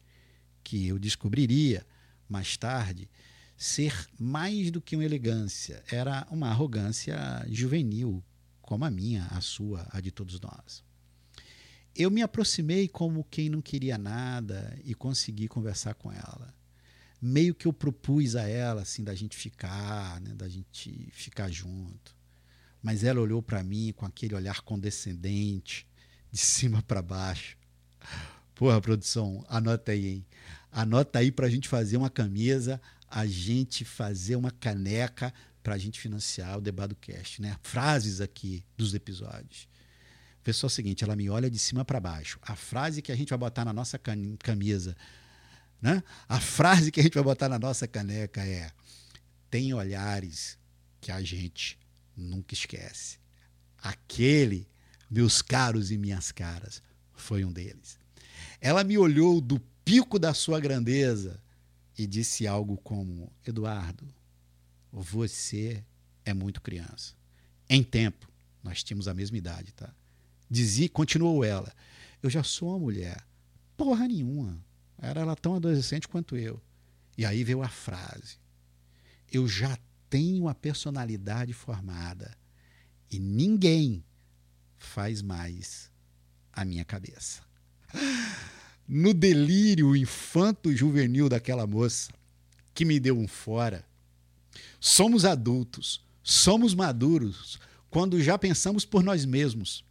que 0.64 0.88
eu 0.88 0.98
descobriria 0.98 1.86
mais 2.30 2.56
tarde 2.58 3.10
ser 3.58 4.08
mais 4.20 4.72
do 4.72 4.82
que 4.82 4.96
uma 4.96 5.06
elegância, 5.06 5.84
era 5.90 6.28
uma 6.30 6.50
arrogância 6.50 7.18
juvenil, 7.50 8.24
como 8.66 8.84
a 8.84 8.90
minha, 8.90 9.28
a 9.28 9.42
sua, 9.42 9.88
a 9.92 10.02
de 10.02 10.12
todos 10.12 10.40
nós. 10.40 10.84
Eu 11.96 12.10
me 12.10 12.24
aproximei 12.24 12.88
como 12.88 13.24
quem 13.24 13.48
não 13.48 13.62
queria 13.62 13.96
nada 13.96 14.78
e 14.84 14.96
consegui 14.96 15.48
conversar 15.48 15.94
com 15.94 16.12
ela. 16.12 16.54
Meio 17.22 17.54
que 17.54 17.68
eu 17.68 17.74
propus 17.74 18.36
a 18.36 18.48
ela 18.50 18.82
assim 18.82 19.04
da 19.04 19.14
gente 19.14 19.38
ficar, 19.38 20.20
né, 20.20 20.34
da 20.34 20.50
gente 20.50 21.10
ficar 21.12 21.50
junto. 21.50 22.16
Mas 22.82 23.04
ela 23.04 23.22
olhou 23.22 23.42
para 23.42 23.64
mim 23.64 23.94
com 23.96 24.06
aquele 24.06 24.34
olhar 24.34 24.62
condescendente, 24.62 25.88
de 26.32 26.40
cima 26.42 26.82
para 26.82 27.04
baixo. 27.04 27.58
Porra, 28.56 28.82
produção, 28.82 29.46
anota 29.48 29.92
aí, 29.92 30.08
hein? 30.08 30.26
Anota 30.72 31.20
aí 31.20 31.32
para 31.32 31.46
a 31.46 31.50
gente 31.50 31.70
fazer 31.70 31.98
uma 31.98 32.10
camisa, 32.10 32.82
a 33.08 33.28
gente 33.28 33.86
fazer 33.86 34.36
uma 34.36 34.52
caneca 34.52 35.32
para 35.66 35.74
a 35.74 35.78
gente 35.80 36.00
financiar 36.00 36.60
o 36.60 36.62
Debado 36.62 36.96
Cast, 36.96 37.42
né? 37.42 37.58
Frases 37.64 38.22
aqui 38.22 38.64
dos 38.78 38.94
episódios. 38.94 39.68
Pessoal, 40.44 40.68
é 40.68 40.72
o 40.72 40.76
seguinte, 40.76 41.04
ela 41.04 41.16
me 41.16 41.28
olha 41.28 41.50
de 41.50 41.58
cima 41.58 41.84
para 41.84 42.00
baixo. 42.00 42.38
A 42.44 42.56
frase 42.56 43.02
que 43.02 43.12
a 43.12 43.16
gente 43.16 43.30
vai 43.30 43.40
botar 43.40 43.66
na 43.66 43.74
nossa 43.74 43.98
camisa, 43.98 44.96
né? 45.82 46.04
A 46.30 46.40
frase 46.40 46.92
que 46.92 47.00
a 47.00 47.04
gente 47.04 47.16
vai 47.16 47.24
botar 47.24 47.50
na 47.50 47.58
nossa 47.58 47.88
caneca 47.88 48.46
é: 48.46 48.70
tem 49.50 49.74
olhares 49.74 50.56
que 51.02 51.12
a 51.12 51.24
gente 51.24 51.80
nunca 52.16 52.54
esquece. 52.54 53.18
Aquele 53.80 54.68
meus 55.10 55.42
caros 55.42 55.90
e 55.90 55.98
minhas 55.98 56.32
caras, 56.32 56.80
foi 57.16 57.44
um 57.44 57.52
deles. 57.52 57.98
Ela 58.62 58.84
me 58.84 59.00
olhou 59.00 59.42
do 59.42 59.60
pico 59.84 60.20
da 60.20 60.32
sua 60.32 60.60
grandeza 60.60 61.42
e 61.98 62.06
disse 62.06 62.46
algo 62.46 62.78
como: 62.78 63.34
Eduardo, 63.48 64.06
você 65.02 65.84
é 66.24 66.34
muito 66.34 66.62
criança. 66.62 67.14
Em 67.70 67.84
tempo, 67.84 68.28
nós 68.64 68.84
tínhamos 68.84 69.08
a 69.08 69.14
mesma 69.14 69.38
idade, 69.38 69.74
tá? 69.74 69.94
Dizia, 70.50 70.88
continuou 70.90 71.44
ela: 71.44 71.72
Eu 72.22 72.30
já 72.30 72.44
sou 72.44 72.70
uma 72.70 72.80
mulher. 72.80 73.26
Porra 73.76 74.08
nenhuma. 74.08 74.64
Era 74.98 75.22
ela 75.22 75.36
tão 75.36 75.56
adolescente 75.56 76.08
quanto 76.08 76.38
eu. 76.38 76.62
E 77.18 77.26
aí 77.26 77.44
veio 77.44 77.62
a 77.62 77.68
frase: 77.68 78.38
Eu 79.32 79.48
já 79.48 79.78
tenho 80.10 80.48
a 80.48 80.56
personalidade 80.56 81.52
formada 81.52 82.36
e 83.12 83.20
ninguém 83.20 84.04
faz 84.78 85.22
mais 85.22 85.92
a 86.54 86.64
minha 86.64 86.86
cabeça. 86.86 87.44
No 88.88 89.14
delírio 89.14 89.96
infanto-juvenil 89.96 91.28
daquela 91.28 91.66
moça, 91.66 92.12
que 92.74 92.86
me 92.86 93.00
deu 93.00 93.18
um 93.18 93.28
fora, 93.28 93.84
somos 94.80 95.26
adultos, 95.26 96.02
somos 96.24 96.74
maduros 96.74 97.60
quando 97.90 98.22
já 98.22 98.38
pensamos 98.38 98.86
por 98.86 99.04
nós 99.04 99.26
mesmos. 99.26 99.84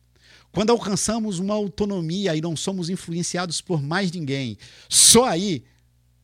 Quando 0.52 0.70
alcançamos 0.70 1.38
uma 1.38 1.54
autonomia 1.54 2.36
e 2.36 2.40
não 2.40 2.54
somos 2.56 2.88
influenciados 2.88 3.60
por 3.60 3.82
mais 3.82 4.12
ninguém, 4.12 4.56
só 4.88 5.24
aí 5.24 5.64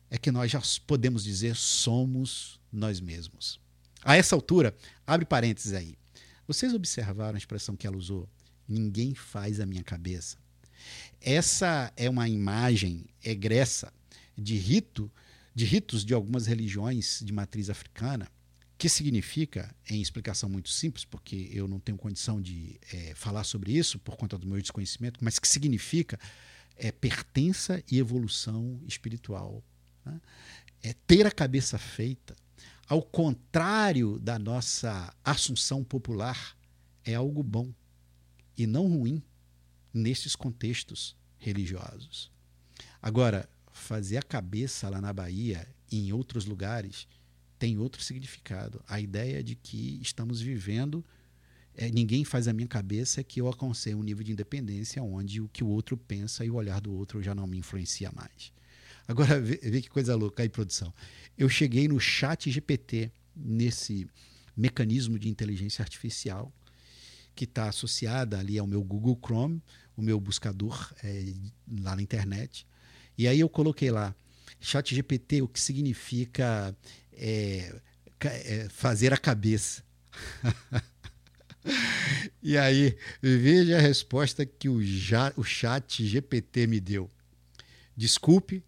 é 0.09 0.17
que 0.17 0.31
nós 0.31 0.51
já 0.51 0.61
podemos 0.87 1.23
dizer 1.23 1.55
somos 1.55 2.59
nós 2.71 3.01
mesmos. 3.01 3.59
A 4.03 4.15
essa 4.15 4.35
altura, 4.35 4.75
abre 5.05 5.25
parênteses 5.25 5.73
aí. 5.73 5.97
Vocês 6.47 6.73
observaram 6.73 7.35
a 7.35 7.37
expressão 7.37 7.75
que 7.75 7.85
ela 7.85 7.97
usou? 7.97 8.27
Ninguém 8.67 9.13
faz 9.13 9.59
a 9.59 9.65
minha 9.65 9.83
cabeça. 9.83 10.37
Essa 11.19 11.91
é 11.95 12.09
uma 12.09 12.27
imagem 12.27 13.05
egressa 13.23 13.93
de 14.37 14.55
rito, 14.55 15.11
de 15.53 15.65
ritos 15.65 16.05
de 16.05 16.13
algumas 16.13 16.47
religiões 16.47 17.21
de 17.23 17.33
matriz 17.33 17.69
africana, 17.69 18.27
que 18.77 18.89
significa, 18.89 19.73
em 19.87 20.01
explicação 20.01 20.49
muito 20.49 20.69
simples, 20.69 21.05
porque 21.05 21.49
eu 21.53 21.67
não 21.67 21.79
tenho 21.79 21.97
condição 21.97 22.41
de 22.41 22.79
é, 22.91 23.13
falar 23.13 23.43
sobre 23.43 23.71
isso 23.71 23.99
por 23.99 24.15
conta 24.17 24.37
do 24.37 24.47
meu 24.47 24.59
desconhecimento, 24.59 25.23
mas 25.23 25.37
que 25.37 25.47
significa 25.47 26.19
é, 26.75 26.91
pertença 26.91 27.83
e 27.91 27.99
evolução 27.99 28.81
espiritual. 28.87 29.63
Né? 30.03 30.19
É 30.81 30.93
ter 30.93 31.27
a 31.27 31.31
cabeça 31.31 31.77
feita, 31.77 32.35
ao 32.87 33.03
contrário 33.03 34.17
da 34.17 34.39
nossa 34.39 35.13
assunção 35.23 35.83
popular, 35.83 36.57
é 37.05 37.13
algo 37.13 37.43
bom 37.43 37.71
e 38.57 38.65
não 38.65 38.87
ruim 38.87 39.21
nestes 39.93 40.35
contextos 40.35 41.15
religiosos. 41.37 42.31
Agora, 43.01 43.47
fazer 43.81 44.17
a 44.17 44.23
cabeça 44.23 44.87
lá 44.89 45.01
na 45.01 45.11
Bahia 45.11 45.67
e 45.91 46.07
em 46.07 46.13
outros 46.13 46.45
lugares 46.45 47.07
tem 47.59 47.77
outro 47.77 48.01
significado. 48.01 48.83
A 48.87 48.99
ideia 48.99 49.43
de 49.43 49.55
que 49.55 49.99
estamos 50.01 50.41
vivendo, 50.41 51.05
é, 51.75 51.89
ninguém 51.89 52.23
faz 52.23 52.47
a 52.47 52.53
minha 52.53 52.67
cabeça, 52.67 53.21
é 53.21 53.23
que 53.23 53.39
eu 53.39 53.47
alcancei 53.47 53.93
um 53.93 54.01
nível 54.01 54.23
de 54.23 54.31
independência 54.31 55.03
onde 55.03 55.41
o 55.41 55.49
que 55.49 55.63
o 55.63 55.67
outro 55.67 55.95
pensa 55.95 56.43
e 56.43 56.49
o 56.49 56.55
olhar 56.55 56.81
do 56.81 56.91
outro 56.93 57.21
já 57.21 57.35
não 57.35 57.45
me 57.45 57.57
influencia 57.57 58.11
mais. 58.11 58.51
Agora, 59.07 59.39
vê, 59.39 59.57
vê 59.57 59.81
que 59.81 59.89
coisa 59.89 60.15
louca 60.15 60.41
aí, 60.41 60.49
produção. 60.49 60.93
Eu 61.37 61.49
cheguei 61.49 61.87
no 61.87 61.99
chat 61.99 62.49
GPT, 62.49 63.11
nesse 63.35 64.07
mecanismo 64.55 65.19
de 65.19 65.29
inteligência 65.29 65.81
artificial, 65.83 66.51
que 67.35 67.45
está 67.45 67.69
associada 67.69 68.39
ali 68.39 68.57
ao 68.57 68.67
meu 68.67 68.83
Google 68.83 69.19
Chrome, 69.23 69.61
o 69.95 70.01
meu 70.01 70.19
buscador 70.19 70.93
é, 71.03 71.33
lá 71.79 71.95
na 71.95 72.01
internet. 72.01 72.65
E 73.17 73.27
aí 73.27 73.39
eu 73.39 73.49
coloquei 73.49 73.91
lá, 73.91 74.15
chat 74.59 74.93
GPT, 74.93 75.41
o 75.41 75.47
que 75.47 75.59
significa 75.59 76.75
é, 77.13 77.75
é, 78.19 78.67
fazer 78.69 79.13
a 79.13 79.17
cabeça. 79.17 79.83
e 82.41 82.57
aí, 82.57 82.97
veja 83.21 83.77
a 83.77 83.81
resposta 83.81 84.45
que 84.45 84.69
o, 84.69 84.81
ja, 84.83 85.33
o 85.35 85.43
chat 85.43 86.05
GPT 86.05 86.67
me 86.67 86.79
deu. 86.79 87.09
Desculpe, 87.95 88.63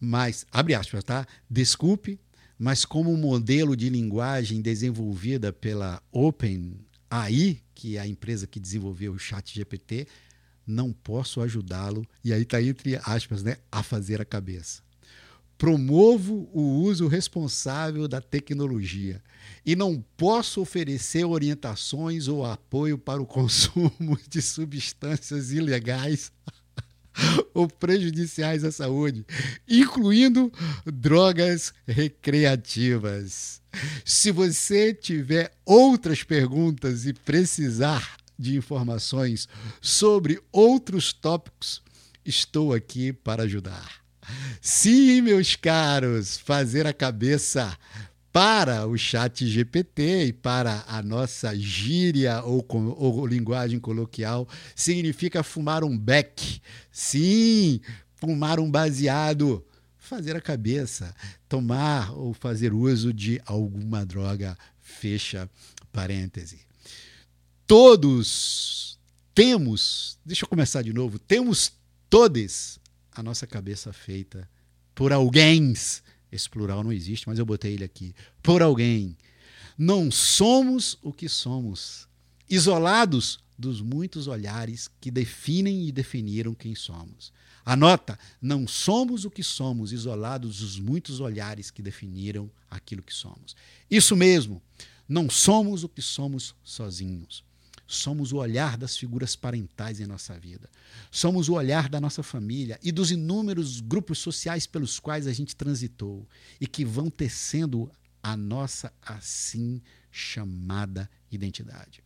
mas, 0.00 0.46
abre 0.50 0.74
aspas, 0.74 1.04
tá? 1.04 1.26
Desculpe, 1.50 2.18
mas 2.58 2.84
como 2.84 3.16
modelo 3.16 3.76
de 3.76 3.88
linguagem 3.88 4.60
desenvolvida 4.60 5.52
pela 5.52 6.02
OpenAI, 6.10 7.60
que 7.74 7.96
é 7.96 8.00
a 8.00 8.06
empresa 8.06 8.46
que 8.46 8.58
desenvolveu 8.58 9.12
o 9.12 9.18
Chat 9.18 9.54
GPT, 9.54 10.08
não 10.68 10.92
posso 10.92 11.40
ajudá-lo, 11.40 12.06
e 12.22 12.32
aí 12.32 12.42
está 12.42 12.62
entre 12.62 13.00
aspas, 13.02 13.42
né, 13.42 13.56
a 13.72 13.82
fazer 13.82 14.20
a 14.20 14.24
cabeça. 14.24 14.82
Promovo 15.56 16.48
o 16.52 16.82
uso 16.82 17.08
responsável 17.08 18.06
da 18.06 18.20
tecnologia 18.20 19.20
e 19.66 19.74
não 19.74 20.04
posso 20.16 20.60
oferecer 20.60 21.24
orientações 21.24 22.28
ou 22.28 22.44
apoio 22.44 22.96
para 22.96 23.20
o 23.20 23.26
consumo 23.26 24.16
de 24.28 24.40
substâncias 24.40 25.50
ilegais 25.50 26.30
ou 27.54 27.66
prejudiciais 27.66 28.62
à 28.62 28.70
saúde, 28.70 29.26
incluindo 29.68 30.52
drogas 30.86 31.72
recreativas. 31.86 33.60
Se 34.04 34.30
você 34.30 34.94
tiver 34.94 35.52
outras 35.64 36.22
perguntas 36.22 37.06
e 37.06 37.12
precisar 37.12 38.17
de 38.38 38.56
informações 38.56 39.48
sobre 39.80 40.40
outros 40.52 41.12
tópicos, 41.12 41.82
estou 42.24 42.72
aqui 42.72 43.12
para 43.12 43.42
ajudar. 43.42 43.98
Sim, 44.60 45.22
meus 45.22 45.56
caros, 45.56 46.36
fazer 46.36 46.86
a 46.86 46.92
cabeça 46.92 47.76
para 48.30 48.86
o 48.86 48.96
chat 48.96 49.46
GPT 49.46 50.26
e 50.26 50.32
para 50.32 50.84
a 50.86 51.02
nossa 51.02 51.56
gíria 51.56 52.42
ou, 52.42 52.64
ou, 52.96 53.26
linguagem 53.26 53.80
coloquial 53.80 54.46
significa 54.76 55.42
fumar 55.42 55.82
um 55.82 55.96
beck. 55.96 56.60
Sim, 56.92 57.80
fumar 58.16 58.60
um 58.60 58.70
baseado, 58.70 59.64
fazer 59.96 60.36
a 60.36 60.40
cabeça, 60.40 61.14
tomar 61.48 62.12
ou 62.12 62.34
fazer 62.34 62.72
uso 62.72 63.12
de 63.12 63.40
alguma 63.46 64.04
droga. 64.04 64.56
Fecha 64.80 65.48
parêntese. 65.92 66.67
Todos 67.68 68.98
temos, 69.34 70.18
deixa 70.24 70.46
eu 70.46 70.48
começar 70.48 70.80
de 70.80 70.90
novo, 70.90 71.18
temos 71.18 71.70
todos 72.08 72.78
a 73.12 73.22
nossa 73.22 73.46
cabeça 73.46 73.92
feita 73.92 74.48
por 74.94 75.12
alguém. 75.12 75.74
Esse 76.32 76.48
plural 76.48 76.82
não 76.82 76.90
existe, 76.90 77.28
mas 77.28 77.38
eu 77.38 77.44
botei 77.44 77.74
ele 77.74 77.84
aqui. 77.84 78.14
Por 78.42 78.62
alguém. 78.62 79.14
Não 79.76 80.10
somos 80.10 80.96
o 81.02 81.12
que 81.12 81.28
somos, 81.28 82.08
isolados 82.48 83.38
dos 83.58 83.82
muitos 83.82 84.28
olhares 84.28 84.88
que 84.98 85.10
definem 85.10 85.86
e 85.86 85.92
definiram 85.92 86.54
quem 86.54 86.74
somos. 86.74 87.30
Anota, 87.66 88.18
não 88.40 88.66
somos 88.66 89.26
o 89.26 89.30
que 89.30 89.42
somos, 89.42 89.92
isolados 89.92 90.60
dos 90.60 90.78
muitos 90.80 91.20
olhares 91.20 91.70
que 91.70 91.82
definiram 91.82 92.50
aquilo 92.70 93.02
que 93.02 93.12
somos. 93.12 93.54
Isso 93.90 94.16
mesmo, 94.16 94.62
não 95.06 95.28
somos 95.28 95.84
o 95.84 95.88
que 95.88 96.00
somos 96.00 96.54
sozinhos 96.64 97.46
somos 97.90 98.32
o 98.32 98.36
olhar 98.36 98.76
das 98.76 98.98
figuras 98.98 99.34
parentais 99.34 99.98
em 99.98 100.06
nossa 100.06 100.38
vida. 100.38 100.68
Somos 101.10 101.48
o 101.48 101.54
olhar 101.54 101.88
da 101.88 101.98
nossa 101.98 102.22
família 102.22 102.78
e 102.82 102.92
dos 102.92 103.10
inúmeros 103.10 103.80
grupos 103.80 104.18
sociais 104.18 104.66
pelos 104.66 105.00
quais 105.00 105.26
a 105.26 105.32
gente 105.32 105.56
transitou 105.56 106.28
e 106.60 106.66
que 106.66 106.84
vão 106.84 107.08
tecendo 107.08 107.90
a 108.22 108.36
nossa 108.36 108.92
assim 109.00 109.80
chamada 110.10 111.10
identidade. 111.32 112.04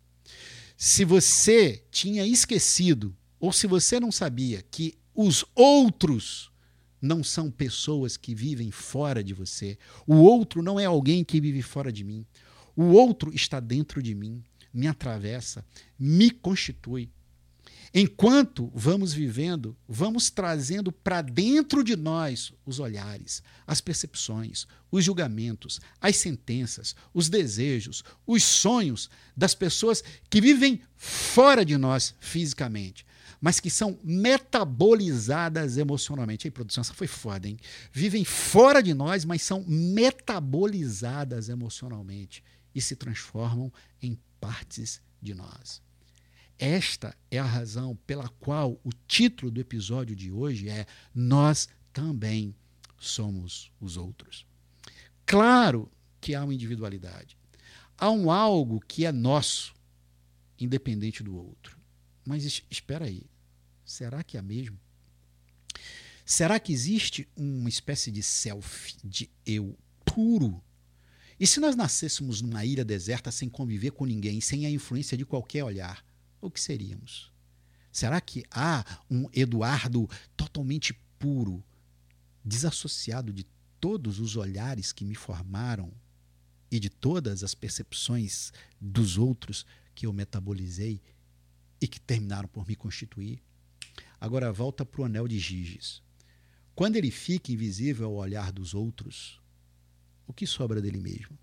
Se 0.76 1.04
você 1.04 1.84
tinha 1.90 2.24
esquecido 2.24 3.14
ou 3.40 3.52
se 3.52 3.66
você 3.66 3.98
não 3.98 4.12
sabia 4.12 4.62
que 4.62 4.96
os 5.12 5.44
outros 5.52 6.52
não 7.00 7.24
são 7.24 7.50
pessoas 7.50 8.16
que 8.16 8.36
vivem 8.36 8.70
fora 8.70 9.24
de 9.24 9.34
você, 9.34 9.76
o 10.06 10.14
outro 10.14 10.62
não 10.62 10.78
é 10.78 10.84
alguém 10.84 11.24
que 11.24 11.40
vive 11.40 11.60
fora 11.60 11.90
de 11.90 12.04
mim. 12.04 12.24
O 12.76 12.84
outro 12.84 13.34
está 13.34 13.58
dentro 13.58 14.00
de 14.00 14.14
mim 14.14 14.44
me 14.72 14.86
atravessa, 14.86 15.64
me 15.98 16.30
constitui. 16.30 17.10
Enquanto 17.94 18.72
vamos 18.74 19.12
vivendo, 19.12 19.76
vamos 19.86 20.30
trazendo 20.30 20.90
para 20.90 21.20
dentro 21.20 21.84
de 21.84 21.94
nós 21.94 22.50
os 22.64 22.78
olhares, 22.78 23.42
as 23.66 23.82
percepções, 23.82 24.66
os 24.90 25.04
julgamentos, 25.04 25.78
as 26.00 26.16
sentenças, 26.16 26.96
os 27.12 27.28
desejos, 27.28 28.02
os 28.26 28.42
sonhos 28.42 29.10
das 29.36 29.54
pessoas 29.54 30.02
que 30.30 30.40
vivem 30.40 30.80
fora 30.96 31.66
de 31.66 31.76
nós 31.76 32.14
fisicamente, 32.18 33.04
mas 33.38 33.60
que 33.60 33.68
são 33.68 33.98
metabolizadas 34.02 35.76
emocionalmente. 35.76 36.46
Aí, 36.46 36.50
produção, 36.50 36.80
essa 36.80 36.94
foi 36.94 37.06
foda, 37.06 37.46
hein? 37.46 37.58
Vivem 37.92 38.24
fora 38.24 38.82
de 38.82 38.94
nós, 38.94 39.26
mas 39.26 39.42
são 39.42 39.64
metabolizadas 39.68 41.50
emocionalmente 41.50 42.42
e 42.74 42.80
se 42.80 42.96
transformam 42.96 43.70
em 44.00 44.18
partes 44.42 45.00
de 45.22 45.34
nós. 45.34 45.80
Esta 46.58 47.16
é 47.30 47.38
a 47.38 47.44
razão 47.44 47.94
pela 48.04 48.28
qual 48.28 48.72
o 48.82 48.90
título 49.06 49.52
do 49.52 49.60
episódio 49.60 50.16
de 50.16 50.32
hoje 50.32 50.68
é 50.68 50.84
Nós 51.14 51.68
também 51.92 52.52
somos 52.98 53.70
os 53.80 53.96
outros. 53.96 54.44
Claro 55.24 55.88
que 56.20 56.34
há 56.34 56.42
uma 56.42 56.54
individualidade. 56.54 57.36
Há 57.96 58.10
um 58.10 58.32
algo 58.32 58.80
que 58.80 59.06
é 59.06 59.12
nosso, 59.12 59.74
independente 60.58 61.22
do 61.22 61.36
outro. 61.36 61.78
Mas 62.26 62.64
espera 62.68 63.04
aí, 63.04 63.22
será 63.84 64.24
que 64.24 64.36
é 64.36 64.42
mesmo? 64.42 64.78
Será 66.24 66.58
que 66.58 66.72
existe 66.72 67.28
uma 67.36 67.68
espécie 67.68 68.10
de 68.10 68.24
self, 68.24 68.96
de 69.04 69.30
eu 69.46 69.78
puro 70.04 70.62
e 71.42 71.46
se 71.48 71.58
nós 71.58 71.74
nascêssemos 71.74 72.40
numa 72.40 72.64
ilha 72.64 72.84
deserta 72.84 73.32
sem 73.32 73.48
conviver 73.48 73.90
com 73.90 74.06
ninguém, 74.06 74.40
sem 74.40 74.64
a 74.64 74.70
influência 74.70 75.18
de 75.18 75.26
qualquer 75.26 75.64
olhar, 75.64 76.06
o 76.40 76.48
que 76.48 76.60
seríamos? 76.60 77.32
Será 77.90 78.20
que 78.20 78.44
há 78.48 78.84
um 79.10 79.28
Eduardo 79.32 80.08
totalmente 80.36 80.94
puro, 81.18 81.60
desassociado 82.44 83.32
de 83.32 83.44
todos 83.80 84.20
os 84.20 84.36
olhares 84.36 84.92
que 84.92 85.04
me 85.04 85.16
formaram 85.16 85.92
e 86.70 86.78
de 86.78 86.88
todas 86.88 87.42
as 87.42 87.56
percepções 87.56 88.52
dos 88.80 89.18
outros 89.18 89.66
que 89.96 90.06
eu 90.06 90.12
metabolizei 90.12 91.02
e 91.80 91.88
que 91.88 91.98
terminaram 91.98 92.46
por 92.46 92.64
me 92.68 92.76
constituir? 92.76 93.42
Agora 94.20 94.52
volta 94.52 94.86
para 94.86 95.00
o 95.00 95.04
anel 95.06 95.26
de 95.26 95.40
Giges. 95.40 96.04
Quando 96.72 96.94
ele 96.94 97.10
fica 97.10 97.50
invisível 97.50 98.06
ao 98.10 98.14
olhar 98.14 98.52
dos 98.52 98.74
outros, 98.74 99.41
o 100.26 100.32
que 100.32 100.46
sobra 100.46 100.80
dele 100.80 100.98
mesmo. 100.98 101.38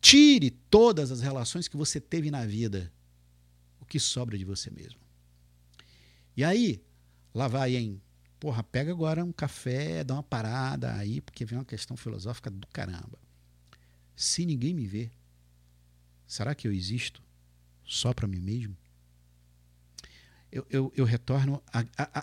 Tire 0.00 0.50
todas 0.50 1.10
as 1.10 1.20
relações 1.20 1.66
que 1.66 1.76
você 1.76 2.00
teve 2.00 2.30
na 2.30 2.46
vida. 2.46 2.92
O 3.80 3.84
que 3.84 3.98
sobra 3.98 4.38
de 4.38 4.44
você 4.44 4.70
mesmo. 4.70 5.00
E 6.36 6.44
aí, 6.44 6.82
lá 7.34 7.48
vai, 7.48 7.76
hein? 7.76 8.00
Porra, 8.38 8.62
pega 8.62 8.92
agora 8.92 9.24
um 9.24 9.32
café, 9.32 10.04
dá 10.04 10.14
uma 10.14 10.22
parada 10.22 10.94
aí, 10.94 11.20
porque 11.20 11.44
vem 11.44 11.58
uma 11.58 11.64
questão 11.64 11.96
filosófica 11.96 12.48
do 12.48 12.66
caramba. 12.68 13.18
Se 14.14 14.46
ninguém 14.46 14.72
me 14.72 14.86
vê, 14.86 15.10
será 16.26 16.54
que 16.54 16.68
eu 16.68 16.72
existo 16.72 17.20
só 17.84 18.12
para 18.12 18.28
mim 18.28 18.40
mesmo? 18.40 18.76
Eu, 20.50 20.66
eu, 20.70 20.92
eu 20.96 21.04
retorno 21.04 21.62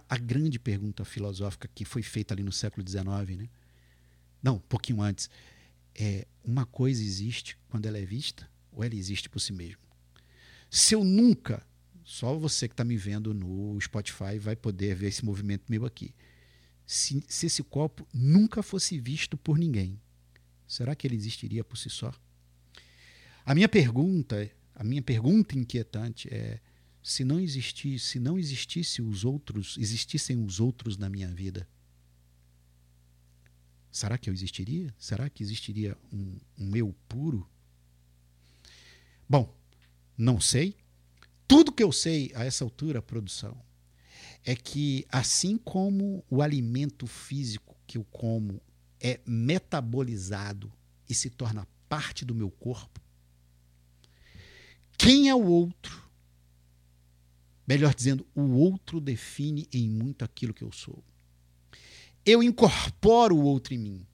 à 0.09 0.17
grande 0.17 0.57
pergunta 0.57 1.05
filosófica 1.05 1.69
que 1.75 1.85
foi 1.85 2.01
feita 2.01 2.33
ali 2.33 2.41
no 2.41 2.51
século 2.51 2.87
XIX, 2.87 3.37
né? 3.37 3.49
Não, 4.45 4.57
um 4.57 4.59
pouquinho 4.59 5.01
antes. 5.01 5.27
É, 5.95 6.27
uma 6.43 6.67
coisa 6.67 7.01
existe 7.01 7.57
quando 7.67 7.87
ela 7.87 7.97
é 7.97 8.05
vista, 8.05 8.47
ou 8.71 8.83
ela 8.83 8.93
existe 8.93 9.27
por 9.27 9.39
si 9.39 9.51
mesma. 9.51 9.81
Se 10.69 10.93
eu 10.93 11.03
nunca, 11.03 11.65
só 12.03 12.37
você 12.37 12.67
que 12.67 12.73
está 12.73 12.83
me 12.83 12.95
vendo 12.95 13.33
no 13.33 13.75
Spotify 13.81 14.37
vai 14.37 14.55
poder 14.55 14.93
ver 14.93 15.07
esse 15.07 15.25
movimento 15.25 15.63
meu 15.67 15.83
aqui. 15.83 16.13
Se, 16.85 17.25
se 17.27 17.47
esse 17.47 17.63
copo 17.63 18.07
nunca 18.13 18.61
fosse 18.61 18.99
visto 18.99 19.35
por 19.35 19.57
ninguém, 19.57 19.99
será 20.67 20.93
que 20.95 21.07
ele 21.07 21.15
existiria 21.15 21.63
por 21.63 21.75
si 21.75 21.89
só? 21.89 22.13
A 23.43 23.55
minha 23.55 23.67
pergunta, 23.67 24.47
a 24.75 24.83
minha 24.83 25.01
pergunta 25.01 25.57
inquietante 25.57 26.31
é: 26.31 26.59
se 27.01 27.23
não 27.23 27.39
existisse, 27.39 28.05
se 28.05 28.19
não 28.19 28.37
existisse 28.37 29.01
os 29.01 29.25
outros, 29.25 29.75
existissem 29.79 30.45
os 30.45 30.59
outros 30.59 30.97
na 30.97 31.09
minha 31.09 31.33
vida, 31.33 31.67
Será 33.95 34.17
que 34.17 34.29
eu 34.29 34.33
existiria? 34.33 34.93
Será 34.99 35.29
que 35.29 35.41
existiria 35.41 35.97
um, 36.11 36.37
um 36.57 36.75
eu 36.75 36.93
puro? 37.07 37.49
Bom, 39.27 39.55
não 40.17 40.37
sei. 40.37 40.75
Tudo 41.47 41.71
que 41.71 41.81
eu 41.81 41.93
sei 41.93 42.29
a 42.35 42.43
essa 42.43 42.65
altura, 42.65 43.01
produção, 43.01 43.57
é 44.43 44.53
que 44.53 45.05
assim 45.09 45.57
como 45.57 46.25
o 46.29 46.41
alimento 46.41 47.07
físico 47.07 47.73
que 47.87 47.97
eu 47.97 48.03
como 48.11 48.61
é 48.99 49.21
metabolizado 49.25 50.69
e 51.07 51.13
se 51.13 51.29
torna 51.29 51.65
parte 51.87 52.25
do 52.25 52.35
meu 52.35 52.51
corpo, 52.51 52.99
quem 54.97 55.29
é 55.29 55.33
o 55.33 55.45
outro? 55.45 56.03
Melhor 57.65 57.95
dizendo, 57.95 58.27
o 58.35 58.41
outro 58.57 58.99
define 58.99 59.69
em 59.71 59.89
muito 59.89 60.25
aquilo 60.25 60.53
que 60.53 60.65
eu 60.65 60.71
sou. 60.73 61.01
Eu 62.25 62.41
incorporo 62.41 63.35
o 63.35 63.43
outro 63.43 63.73
em 63.73 63.77
mim, 63.77 64.07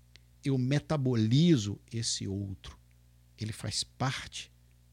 eu 0.43 0.57
metabolizo 0.57 1.79
esse 1.91 2.27
outro. 2.27 2.77
Ele 3.37 3.53
faz 3.53 3.83
parte 3.83 4.51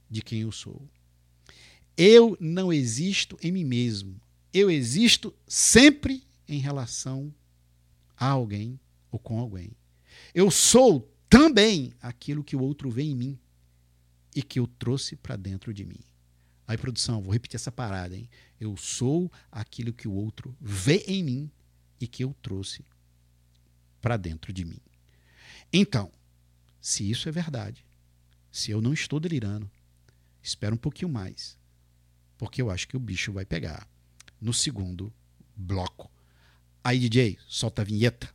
de 0.09 0.22
quem 0.22 0.40
eu 0.40 0.52
sou. 0.52 0.88
Eu 1.96 2.37
não 2.40 2.72
existo 2.72 3.37
em 3.42 3.50
mim 3.50 3.64
mesmo. 3.64 4.20
Eu 4.52 4.70
existo 4.70 5.35
sempre 5.46 6.26
em 6.46 6.61
relação 6.61 7.35
a 8.16 8.28
alguém 8.28 8.78
ou 9.11 9.18
com 9.18 9.38
alguém. 9.38 9.72
Eu 10.33 10.50
sou 10.50 11.12
também 11.28 11.92
aquilo 12.00 12.44
que 12.44 12.57
o 12.57 12.62
outro 12.62 12.90
vê 12.90 13.02
em 13.02 13.14
mim 13.14 13.38
e 14.35 14.42
que 14.42 14.59
eu 14.59 14.66
trouxe 14.66 15.16
para 15.16 15.37
dentro 15.37 15.74
de 15.74 15.85
mim. 15.85 16.00
Aí, 16.66 16.76
produção, 16.76 17.22
vou 17.22 17.33
repetir 17.33 17.57
essa 17.57 17.72
parada, 17.72 18.16
hein? 18.16 18.28
Eu 18.61 18.76
sou 18.76 19.33
aquilo 19.50 19.92
que 19.92 20.07
o 20.07 20.12
outro 20.12 20.54
vê 20.61 21.04
em 21.07 21.22
mim 21.22 21.50
e 22.00 22.07
que 22.07 22.22
eu 22.22 22.35
trouxe 22.42 22.85
para 24.00 24.16
dentro 24.16 24.52
de 24.52 24.64
mim. 24.64 24.80
Então, 25.72 26.11
se 26.80 27.08
isso 27.08 27.28
é 27.28 27.32
verdade, 27.32 27.84
se 28.50 28.70
eu 28.70 28.80
não 28.80 28.92
estou 28.92 29.20
delirando, 29.20 29.70
espera 30.42 30.74
um 30.74 30.78
pouquinho 30.78 31.11
mais, 31.11 31.58
porque 32.37 32.62
eu 32.62 32.70
acho 32.70 32.88
que 32.88 32.96
o 32.96 33.00
bicho 33.00 33.32
vai 33.32 33.44
pegar 33.44 33.87
no 34.40 34.54
segundo 34.54 35.12
bloco. 35.54 36.11
Aí, 36.82 36.98
DJ, 36.98 37.38
solta 37.46 37.82
a 37.82 37.84
vinheta. 37.84 38.32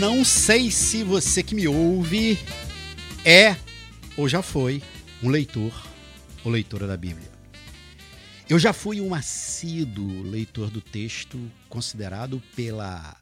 Não 0.00 0.24
sei 0.24 0.70
se 0.70 1.04
você 1.04 1.42
que 1.42 1.54
me 1.54 1.68
ouve 1.68 2.38
é 3.22 3.54
ou 4.16 4.26
já 4.26 4.40
foi 4.40 4.82
um 5.22 5.28
leitor 5.28 5.74
ou 6.42 6.50
leitora 6.50 6.86
da 6.86 6.96
Bíblia. 6.96 7.30
Eu 8.48 8.58
já 8.58 8.72
fui 8.72 8.98
um 8.98 9.12
assíduo 9.12 10.22
leitor 10.22 10.70
do 10.70 10.80
texto, 10.80 11.38
considerado 11.68 12.42
pela 12.56 13.14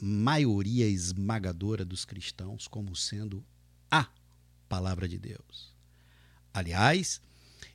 maioria 0.00 0.86
esmagadora 0.86 1.84
dos 1.84 2.04
cristãos 2.04 2.68
como 2.68 2.94
sendo 2.94 3.44
a 3.90 4.06
palavra 4.68 5.08
de 5.08 5.18
Deus. 5.18 5.74
Aliás, 6.52 7.20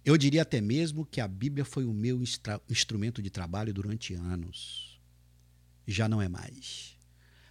eu 0.05 0.17
diria 0.17 0.43
até 0.43 0.61
mesmo 0.61 1.05
que 1.05 1.19
a 1.19 1.27
Bíblia 1.27 1.65
foi 1.65 1.83
o 1.83 1.93
meu 1.93 2.23
instrumento 2.69 3.21
de 3.21 3.29
trabalho 3.29 3.73
durante 3.73 4.13
anos. 4.13 4.97
Já 5.85 6.07
não 6.07 6.21
é 6.21 6.29
mais. 6.29 6.88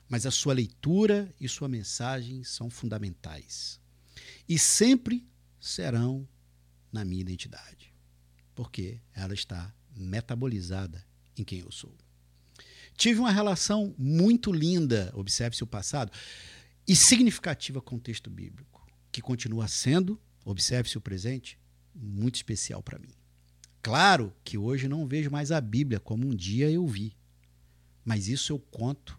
Mas 0.09 0.25
a 0.25 0.31
sua 0.31 0.55
leitura 0.55 1.33
e 1.41 1.49
sua 1.49 1.69
mensagem 1.69 2.43
são 2.43 2.71
fundamentais. 2.71 3.79
E 4.49 4.59
sempre 4.59 5.27
serão 5.61 6.27
na 6.93 7.05
minha 7.05 7.21
identidade. 7.21 7.93
Porque 8.55 9.01
ela 9.15 9.35
está 9.35 9.75
metabolizada 9.95 11.05
em 11.37 11.45
quem 11.45 11.61
eu 11.61 11.71
sou. 11.71 11.95
Tive 12.97 13.21
uma 13.21 13.31
relação 13.31 13.95
muito 13.97 14.51
linda, 14.53 15.13
observe-se 15.15 15.63
o 15.63 15.67
passado, 15.67 16.11
e 16.87 16.97
significativa 16.97 17.81
com 17.81 17.97
o 17.97 18.01
texto 18.01 18.31
bíblico, 18.31 18.85
que 19.13 19.21
continua 19.21 19.69
sendo, 19.69 20.21
observe-se 20.45 20.97
o 20.97 21.01
presente, 21.01 21.59
muito 21.95 22.37
especial 22.37 22.83
para 22.83 22.99
mim. 22.99 23.13
Claro 23.83 24.35
que 24.43 24.59
hoje 24.59 24.89
não 24.89 25.07
vejo 25.07 25.31
mais 25.31 25.53
a 25.53 25.61
Bíblia 25.61 26.01
como 26.01 26.27
um 26.27 26.35
dia 26.35 26.71
eu 26.71 26.87
vi, 26.87 27.17
mas 28.05 28.27
isso 28.27 28.53
eu 28.53 28.59
conto 28.59 29.18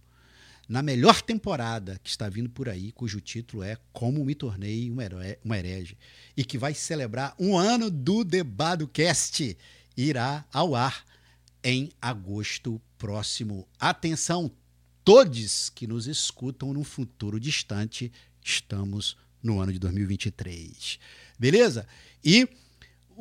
na 0.69 0.83
melhor 0.83 1.19
temporada 1.19 1.99
que 2.03 2.11
está 2.11 2.29
vindo 2.29 2.47
por 2.47 2.69
aí, 2.69 2.91
cujo 2.91 3.19
título 3.19 3.63
é 3.63 3.75
Como 3.91 4.23
Me 4.23 4.35
Tornei 4.35 4.91
um 4.91 5.53
Herege, 5.53 5.97
e 6.37 6.45
que 6.45 6.59
vai 6.59 6.75
celebrar 6.75 7.33
um 7.39 7.57
ano 7.57 7.89
do 7.89 8.23
Debado 8.23 8.87
Cast, 8.87 9.57
irá 9.97 10.45
ao 10.53 10.75
ar 10.75 11.03
em 11.63 11.89
agosto 11.99 12.79
próximo. 12.99 13.67
Atenção, 13.79 14.51
todos 15.03 15.71
que 15.71 15.87
nos 15.87 16.05
escutam 16.05 16.71
no 16.71 16.83
futuro 16.83 17.39
distante, 17.39 18.11
estamos 18.43 19.17
no 19.41 19.59
ano 19.59 19.73
de 19.73 19.79
2023. 19.79 20.99
Beleza? 21.39 21.87
E 22.23 22.47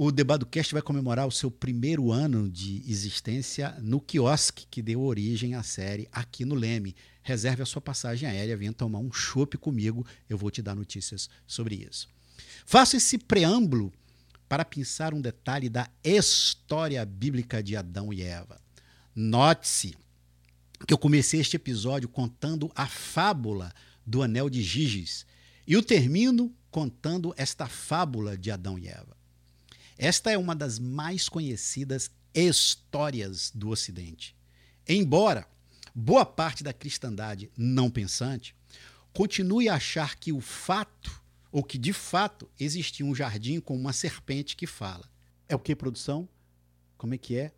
o 0.01 0.13
DebadoCast 0.13 0.73
vai 0.73 0.81
comemorar 0.81 1.27
o 1.27 1.33
seu 1.33 1.51
primeiro 1.51 2.13
ano 2.13 2.49
de 2.49 2.85
existência 2.89 3.77
no 3.81 4.01
quiosque 4.01 4.65
que 4.71 4.81
deu 4.81 5.03
origem 5.03 5.57
à 5.57 5.63
série 5.65 6.09
aqui 6.13 6.45
no 6.45 6.55
Leme. 6.55 6.95
Reserve 7.21 7.63
a 7.63 7.67
sua 7.67 7.83
passagem 7.83 8.29
aérea, 8.29 8.57
venha 8.57 8.73
tomar 8.73 9.01
um 9.01 9.13
chopp 9.13 9.59
comigo, 9.59 10.07
eu 10.31 10.39
vou 10.39 10.53
te 10.53 10.63
dar 10.63 10.77
notícias 10.77 11.29
sobre 11.49 11.75
isso. 11.75 12.09
Faço 12.65 12.97
esse 12.97 13.19
preâmbulo 13.19 13.93
para 14.49 14.65
pensar 14.65 15.13
um 15.13 15.21
detalhe 15.21 15.69
da 15.69 15.91
história 16.05 17.05
bíblica 17.05 17.61
de 17.61 17.75
Adão 17.75 18.13
e 18.13 18.23
Eva. 18.23 18.61
Note-se 19.17 19.97
que 20.87 20.95
eu 20.95 20.99
comecei 20.99 21.41
este 21.41 21.57
episódio 21.57 22.09
contando 22.09 22.71
a 22.73 22.87
fábula 22.87 23.75
do 24.07 24.23
anel 24.23 24.49
de 24.49 24.63
Giges 24.63 25.27
e 25.67 25.77
o 25.77 25.83
termino 25.83 26.55
contando 26.71 27.35
esta 27.37 27.67
fábula 27.67 28.39
de 28.39 28.53
Adão 28.53 28.79
e 28.79 28.87
Eva. 28.87 29.18
Esta 29.99 30.31
é 30.31 30.39
uma 30.39 30.55
das 30.55 30.79
mais 30.79 31.29
conhecidas 31.29 32.09
histórias 32.33 33.51
do 33.53 33.69
Ocidente. 33.69 34.37
Embora 34.87 35.45
boa 35.93 36.25
parte 36.25 36.63
da 36.63 36.73
cristandade 36.73 37.51
não 37.57 37.91
pensante 37.91 38.55
continue 39.13 39.69
a 39.69 39.75
achar 39.75 40.15
que 40.15 40.33
o 40.33 40.41
fato 40.41 41.21
ou 41.51 41.65
que 41.65 41.77
de 41.77 41.93
fato 41.93 42.49
existia 42.61 43.05
um 43.05 43.13
jardim 43.13 43.59
com 43.59 43.75
uma 43.75 43.93
serpente 43.93 44.55
que 44.55 44.69
fala. 44.69 45.11
É 45.49 45.57
o 45.57 45.59
que 45.59 45.75
produção? 45.75 46.29
Como 46.97 47.15
é 47.15 47.19
que 47.19 47.37
é? 47.37 47.53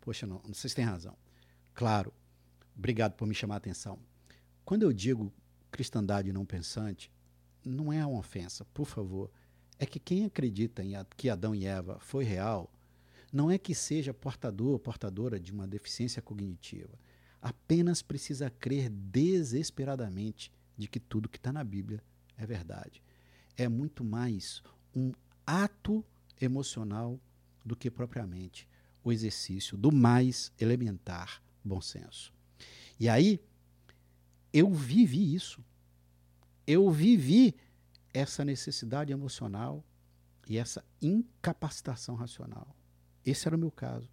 Poxa, 0.00 0.26
não, 0.26 0.40
vocês 0.48 0.74
têm 0.74 0.84
razão. 0.84 1.16
Claro, 1.72 2.12
obrigado 2.76 3.12
por 3.12 3.28
me 3.28 3.34
chamar 3.34 3.54
a 3.54 3.58
atenção. 3.58 4.00
Quando 4.64 4.82
eu 4.82 4.92
digo 4.92 5.32
cristandade 5.70 6.32
não 6.32 6.44
pensante, 6.44 7.12
não 7.64 7.92
é 7.92 8.04
uma 8.04 8.18
ofensa, 8.18 8.64
por 8.74 8.86
favor. 8.86 9.30
É 9.78 9.86
que 9.86 9.98
quem 9.98 10.24
acredita 10.24 10.82
em 10.82 10.92
que 11.16 11.28
Adão 11.28 11.54
e 11.54 11.66
Eva 11.66 11.98
foi 12.00 12.24
real, 12.24 12.70
não 13.32 13.50
é 13.50 13.58
que 13.58 13.74
seja 13.74 14.14
portador 14.14 14.72
ou 14.72 14.78
portadora 14.78 15.38
de 15.38 15.52
uma 15.52 15.66
deficiência 15.66 16.22
cognitiva. 16.22 16.98
Apenas 17.42 18.02
precisa 18.02 18.48
crer 18.50 18.88
desesperadamente 18.88 20.50
de 20.76 20.88
que 20.88 20.98
tudo 20.98 21.28
que 21.28 21.36
está 21.36 21.52
na 21.52 21.62
Bíblia 21.62 22.02
é 22.36 22.46
verdade 22.46 23.02
é 23.56 23.68
muito 23.68 24.04
mais 24.04 24.62
um 24.94 25.12
ato 25.46 26.04
emocional 26.40 27.18
do 27.64 27.74
que 27.74 27.90
propriamente 27.90 28.68
o 29.02 29.10
exercício 29.10 29.76
do 29.76 29.90
mais 29.90 30.52
elementar 30.60 31.42
bom 31.64 31.80
senso. 31.80 32.32
E 33.00 33.08
aí, 33.08 33.40
eu 34.52 34.72
vivi 34.72 35.34
isso. 35.34 35.64
Eu 36.66 36.90
vivi 36.90 37.54
essa 38.16 38.44
necessidade 38.44 39.12
emocional 39.12 39.84
e 40.48 40.56
essa 40.56 40.82
incapacitação 41.02 42.14
racional. 42.14 42.74
Esse 43.24 43.46
era 43.46 43.56
o 43.56 43.58
meu 43.58 43.70
caso. 43.70 44.10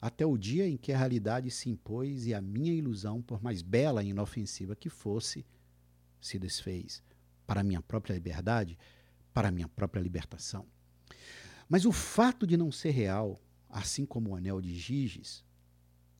Até 0.00 0.26
o 0.26 0.36
dia 0.36 0.68
em 0.68 0.76
que 0.76 0.92
a 0.92 0.98
realidade 0.98 1.50
se 1.50 1.70
impôs 1.70 2.26
e 2.26 2.34
a 2.34 2.42
minha 2.42 2.74
ilusão, 2.74 3.22
por 3.22 3.42
mais 3.42 3.62
bela 3.62 4.02
e 4.04 4.08
inofensiva 4.08 4.76
que 4.76 4.90
fosse, 4.90 5.46
se 6.20 6.38
desfez 6.38 7.02
para 7.46 7.62
a 7.62 7.64
minha 7.64 7.80
própria 7.80 8.12
liberdade, 8.12 8.78
para 9.32 9.48
a 9.48 9.52
minha 9.52 9.68
própria 9.68 10.02
libertação. 10.02 10.66
Mas 11.68 11.86
o 11.86 11.92
fato 11.92 12.46
de 12.46 12.56
não 12.56 12.70
ser 12.70 12.90
real, 12.90 13.40
assim 13.68 14.04
como 14.04 14.30
o 14.30 14.36
anel 14.36 14.60
de 14.60 14.78
Giges, 14.78 15.42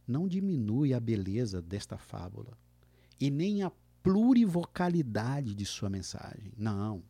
não 0.06 0.26
diminui 0.26 0.94
a 0.94 1.00
beleza 1.00 1.60
desta 1.60 1.98
fábula 1.98 2.56
e 3.20 3.30
nem 3.30 3.62
a 3.62 3.70
plurivocalidade 4.02 5.54
de 5.54 5.66
sua 5.66 5.90
mensagem. 5.90 6.52
Não. 6.56 7.02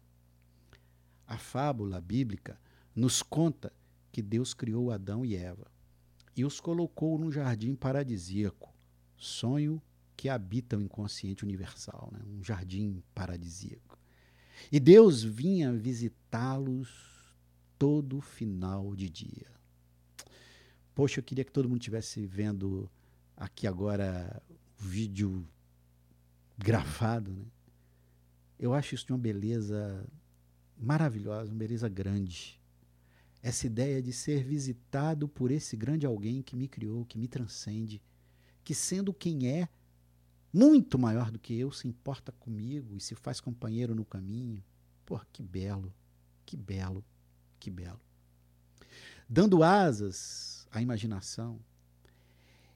A 1.29 1.37
fábula 1.37 2.01
bíblica 2.01 2.59
nos 2.97 3.23
conta 3.23 3.71
que 4.11 4.23
Deus 4.23 4.55
criou 4.55 4.91
Adão 4.91 5.27
e 5.27 5.37
Eva 5.37 5.71
e 6.35 6.43
os 6.43 6.59
colocou 6.59 7.19
num 7.19 7.31
jardim 7.31 7.75
paradisíaco, 7.75 8.75
sonho 9.15 9.81
que 10.17 10.31
habita 10.31 10.79
o 10.79 10.81
inconsciente 10.81 11.45
universal, 11.45 12.09
né? 12.11 12.21
um 12.27 12.43
jardim 12.43 13.03
paradisíaco. 13.15 13.99
E 14.73 14.81
Deus 14.81 15.23
vinha 15.23 15.71
visitá-los 15.71 17.37
todo 17.79 18.23
final 18.23 18.97
de 18.97 19.11
dia. 19.11 19.51
Poxa, 20.95 21.21
eu 21.21 21.25
queria 21.25 21.45
que 21.45 21.53
todo 21.53 21.69
mundo 21.69 21.81
estivesse 21.81 22.27
vendo 22.27 22.91
aqui 23.37 23.67
agora 23.67 24.43
o 24.81 24.83
vídeo 24.83 25.47
gravado, 26.57 27.33
né? 27.33 27.45
Eu 28.59 28.75
acho 28.75 28.97
isso 28.97 29.07
de 29.07 29.13
uma 29.13 29.19
beleza 29.19 30.05
maravilhosa, 30.79 31.51
uma 31.51 31.59
beleza 31.59 31.89
grande. 31.89 32.61
Essa 33.43 33.67
ideia 33.67 34.03
de 34.03 34.13
ser 34.13 34.45
visitado 34.45 35.29
por 35.29 35.51
esse 35.51 35.77
grande 35.77 36.07
alguém 36.07 36.43
que 36.43 36.57
me 36.57 36.69
criou, 36.69 37.05
que 37.05 37.19
me 37.19 37.29
transcende, 37.29 38.03
que 38.65 38.75
sendo 38.75 39.13
quem 39.13 39.49
é, 39.49 39.69
muito 40.53 40.99
maior 40.99 41.31
do 41.31 41.39
que 41.39 41.55
eu, 41.55 41.71
se 41.71 41.87
importa 41.87 42.33
comigo 42.33 42.97
e 42.97 43.01
se 43.01 43.15
faz 43.15 43.41
companheiro 43.41 43.95
no 43.95 44.05
caminho. 44.05 44.63
Porra, 45.05 45.27
que 45.33 45.43
belo, 45.43 45.93
que 46.45 46.57
belo, 46.57 47.05
que 47.59 47.71
belo. 47.71 48.01
Dando 49.29 49.63
asas 49.63 50.67
à 50.71 50.81
imaginação. 50.81 51.61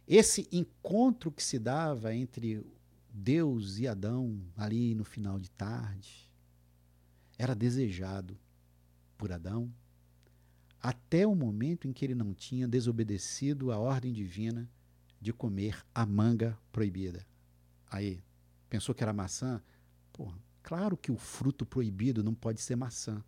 Esse 0.06 0.48
encontro 0.52 1.30
que 1.30 1.42
se 1.42 1.58
dava 1.58 2.14
entre 2.14 2.64
Deus 3.12 3.78
e 3.78 3.86
Adão 3.86 4.40
ali 4.56 4.94
no 4.94 5.04
final 5.04 5.38
de 5.38 5.50
tarde 5.50 6.31
era 7.38 7.54
desejado 7.54 8.38
por 9.16 9.32
Adão 9.32 9.72
até 10.80 11.26
o 11.26 11.34
momento 11.34 11.86
em 11.86 11.92
que 11.92 12.04
ele 12.04 12.14
não 12.14 12.34
tinha 12.34 12.66
desobedecido 12.66 13.70
a 13.70 13.78
ordem 13.78 14.12
divina 14.12 14.68
de 15.20 15.32
comer 15.32 15.84
a 15.94 16.04
manga 16.04 16.58
proibida. 16.72 17.24
Aí, 17.88 18.20
pensou 18.68 18.92
que 18.92 19.04
era 19.04 19.12
maçã? 19.12 19.62
Porra, 20.12 20.36
claro 20.62 20.96
que 20.96 21.12
o 21.12 21.16
fruto 21.16 21.64
proibido 21.64 22.24
não 22.24 22.34
pode 22.34 22.60
ser 22.60 22.74
maçã. 22.74 23.22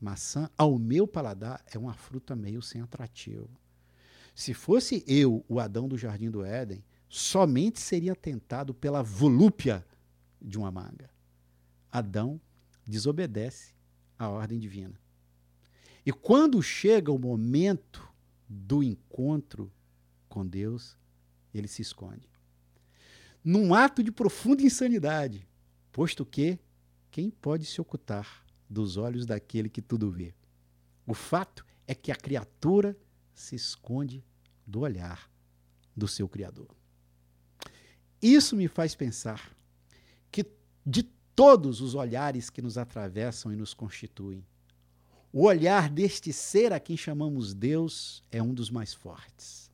Maçã, 0.00 0.50
ao 0.58 0.76
meu 0.76 1.06
paladar, 1.06 1.64
é 1.72 1.78
uma 1.78 1.94
fruta 1.94 2.34
meio 2.34 2.60
sem 2.60 2.80
atrativo. 2.80 3.48
Se 4.34 4.52
fosse 4.52 5.04
eu, 5.06 5.44
o 5.48 5.60
Adão 5.60 5.86
do 5.86 5.96
Jardim 5.96 6.30
do 6.30 6.44
Éden, 6.44 6.84
somente 7.08 7.78
seria 7.78 8.16
tentado 8.16 8.74
pela 8.74 9.02
volúpia 9.02 9.86
de 10.40 10.58
uma 10.58 10.72
manga. 10.72 11.08
Adão 11.90 12.40
desobedece 12.86 13.74
à 14.18 14.28
ordem 14.28 14.58
divina. 14.58 15.00
E 16.04 16.12
quando 16.12 16.62
chega 16.62 17.12
o 17.12 17.18
momento 17.18 18.08
do 18.48 18.82
encontro 18.82 19.72
com 20.28 20.46
Deus, 20.46 20.96
ele 21.54 21.68
se 21.68 21.82
esconde. 21.82 22.28
Num 23.44 23.74
ato 23.74 24.02
de 24.02 24.10
profunda 24.10 24.62
insanidade, 24.62 25.46
posto 25.92 26.24
que 26.24 26.58
quem 27.10 27.30
pode 27.30 27.66
se 27.66 27.80
ocultar 27.80 28.44
dos 28.68 28.96
olhos 28.96 29.26
daquele 29.26 29.68
que 29.68 29.82
tudo 29.82 30.10
vê? 30.10 30.34
O 31.06 31.14
fato 31.14 31.64
é 31.86 31.94
que 31.94 32.10
a 32.10 32.16
criatura 32.16 32.96
se 33.34 33.54
esconde 33.54 34.24
do 34.66 34.80
olhar 34.80 35.30
do 35.96 36.08
seu 36.08 36.28
Criador. 36.28 36.68
Isso 38.20 38.56
me 38.56 38.68
faz 38.68 38.94
pensar 38.94 39.54
que 40.30 40.46
de 40.86 41.02
todos 41.34 41.80
os 41.80 41.94
olhares 41.94 42.50
que 42.50 42.62
nos 42.62 42.76
atravessam 42.76 43.52
e 43.52 43.56
nos 43.56 43.74
constituem, 43.74 44.44
o 45.32 45.44
olhar 45.44 45.88
deste 45.88 46.32
ser 46.32 46.72
a 46.72 46.80
quem 46.80 46.96
chamamos 46.96 47.54
Deus 47.54 48.22
é 48.30 48.42
um 48.42 48.52
dos 48.52 48.70
mais 48.70 48.92
fortes. 48.92 49.70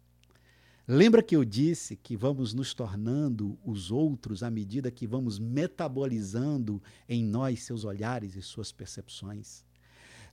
Lembra 0.86 1.22
que 1.22 1.36
eu 1.36 1.44
disse 1.44 1.96
que 1.96 2.16
vamos 2.16 2.54
nos 2.54 2.72
tornando 2.72 3.58
os 3.64 3.90
outros 3.90 4.42
à 4.42 4.50
medida 4.50 4.90
que 4.90 5.06
vamos 5.06 5.38
metabolizando 5.38 6.82
em 7.08 7.22
nós 7.24 7.62
seus 7.64 7.84
olhares 7.84 8.36
e 8.36 8.42
suas 8.42 8.72
percepções? 8.72 9.64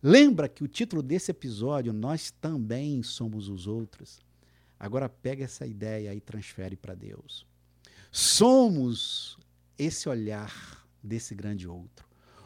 Lembra 0.01 0.47
que 0.47 0.63
o 0.63 0.67
título 0.67 1.01
desse 1.01 1.31
episódio, 1.31 1.91
Nós 1.91 2.29
também 2.29 3.01
somos 3.01 3.49
os 3.49 3.65
outros? 3.65 4.19
Agora 4.79 5.09
pega 5.09 5.43
essa 5.43 5.65
ideia 5.65 6.13
e 6.13 6.21
transfere 6.21 6.75
para 6.75 6.93
Deus. 6.93 7.45
Somos 8.11 9.37
esse 9.77 10.07
olhar 10.07 10.84
desse 11.05 11.35
grande 11.35 11.67
outro 11.67 12.05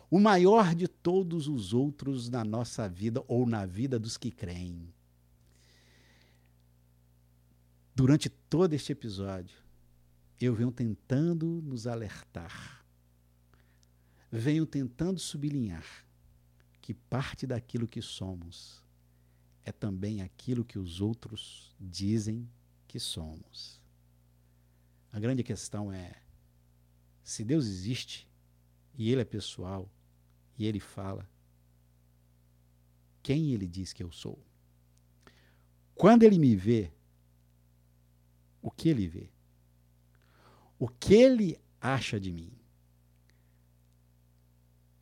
o 0.10 0.20
maior 0.20 0.74
de 0.74 0.88
todos 0.88 1.48
os 1.48 1.72
outros 1.74 2.30
na 2.30 2.44
nossa 2.44 2.90
vida 2.90 3.24
ou 3.28 3.46
na 3.46 3.66
vida 3.66 4.00
dos 4.00 4.18
que 4.18 4.32
creem. 4.32 4.92
Durante 7.96 8.30
todo 8.30 8.74
este 8.74 8.92
episódio, 8.92 9.58
eu 10.42 10.56
venho 10.56 10.72
tentando 10.72 11.62
nos 11.62 11.86
alertar, 11.86 12.84
venho 14.32 14.66
tentando 14.66 15.20
sublinhar 15.20 15.86
que 16.82 16.94
parte 16.94 17.46
daquilo 17.46 17.88
que 17.88 18.02
somos 18.02 18.82
é 19.64 19.72
também 19.72 20.22
aquilo 20.22 20.66
que 20.66 20.80
os 20.80 21.02
outros 21.02 21.76
dizem 21.80 22.50
que 22.88 23.00
somos. 23.00 23.80
A 25.12 25.20
grande 25.20 25.44
questão 25.44 25.92
é: 25.92 26.16
se 27.22 27.44
Deus 27.44 27.68
existe 27.68 28.29
e 29.00 29.10
Ele 29.10 29.22
é 29.22 29.26
pessoal, 29.26 29.90
e 30.58 30.66
ele 30.66 30.82
fala 30.82 31.26
quem 33.24 33.54
ele 33.54 33.66
diz 33.66 33.94
que 33.94 34.04
eu 34.04 34.12
sou. 34.12 34.38
Quando 35.96 36.24
ele 36.24 36.38
me 36.38 36.54
vê, 36.54 36.92
o 38.62 38.70
que 38.70 38.90
ele 38.90 39.08
vê? 39.08 39.32
O 40.78 40.88
que 40.88 41.14
ele 41.14 41.58
acha 41.80 42.20
de 42.20 42.32
mim? 42.32 42.52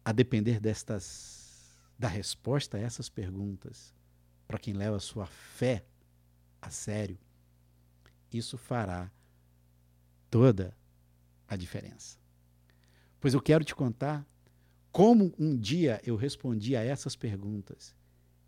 A 0.05 0.11
depender 0.11 0.59
destas 0.59 1.75
da 1.97 2.07
resposta 2.07 2.77
a 2.77 2.79
essas 2.79 3.09
perguntas, 3.09 3.95
para 4.47 4.59
quem 4.59 4.73
leva 4.75 4.97
a 4.97 4.99
sua 4.99 5.25
fé 5.25 5.83
a 6.61 6.69
sério, 6.69 7.17
isso 8.31 8.57
fará 8.59 9.11
toda 10.29 10.77
a 11.47 11.55
diferença. 11.55 12.26
Pois 13.19 13.33
eu 13.33 13.41
quero 13.41 13.63
te 13.63 13.75
contar 13.75 14.25
como 14.91 15.33
um 15.37 15.55
dia 15.55 16.01
eu 16.03 16.15
respondi 16.15 16.75
a 16.75 16.83
essas 16.83 17.15
perguntas 17.15 17.95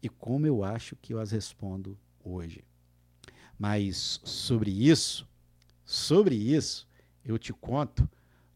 e 0.01 0.09
como 0.09 0.47
eu 0.47 0.63
acho 0.63 0.95
que 0.95 1.13
eu 1.13 1.19
as 1.19 1.31
respondo 1.31 1.97
hoje. 2.23 2.63
Mas 3.57 4.19
sobre 4.23 4.71
isso, 4.71 5.27
sobre 5.85 6.35
isso, 6.35 6.87
eu 7.23 7.37
te 7.37 7.53
conto 7.53 8.09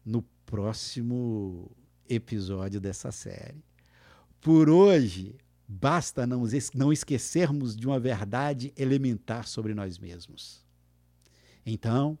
no 0.04 0.22
próximo 0.46 1.70
episódio 2.08 2.80
dessa 2.80 3.12
série. 3.12 3.62
Por 4.40 4.68
hoje, 4.68 5.36
basta 5.68 6.26
não, 6.26 6.42
não 6.74 6.92
esquecermos 6.92 7.76
de 7.76 7.86
uma 7.86 8.00
verdade 8.00 8.72
elementar 8.76 9.46
sobre 9.46 9.74
nós 9.74 9.98
mesmos. 9.98 10.64
Então, 11.64 12.18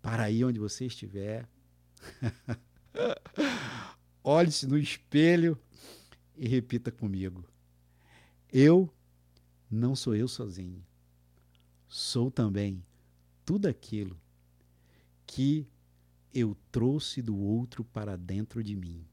para 0.00 0.24
aí 0.24 0.44
onde 0.44 0.58
você 0.58 0.86
estiver, 0.86 1.48
olhe-se 4.24 4.66
no 4.66 4.78
espelho 4.78 5.58
e 6.36 6.48
repita 6.48 6.90
comigo: 6.90 7.44
Eu 8.52 8.92
não 9.70 9.94
sou 9.94 10.14
eu 10.14 10.28
sozinho. 10.28 10.84
Sou 11.88 12.30
também 12.30 12.84
tudo 13.44 13.66
aquilo 13.66 14.20
que 15.26 15.66
eu 16.32 16.56
trouxe 16.70 17.20
do 17.20 17.36
outro 17.36 17.84
para 17.84 18.16
dentro 18.16 18.62
de 18.62 18.76
mim 18.76 19.04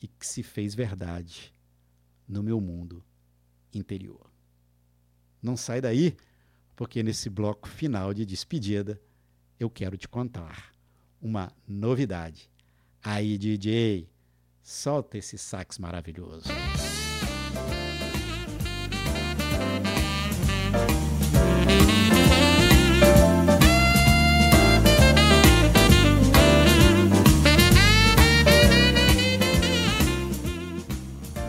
e 0.00 0.08
que 0.08 0.26
se 0.26 0.42
fez 0.42 0.74
verdade 0.74 1.52
no 2.26 2.42
meu 2.42 2.60
mundo 2.60 3.04
interior. 3.72 4.30
Não 5.42 5.56
sai 5.56 5.80
daí, 5.80 6.16
porque 6.74 7.02
nesse 7.02 7.28
bloco 7.28 7.68
final 7.68 8.14
de 8.14 8.24
despedida 8.24 9.00
eu 9.58 9.68
quero 9.68 9.96
te 9.96 10.08
contar 10.08 10.72
uma 11.20 11.52
novidade. 11.66 12.51
Aí, 13.02 13.36
DJ, 13.36 14.08
Solta 14.62 15.18
esse 15.18 15.36
sax 15.36 15.76
maravilhoso. 15.76 16.44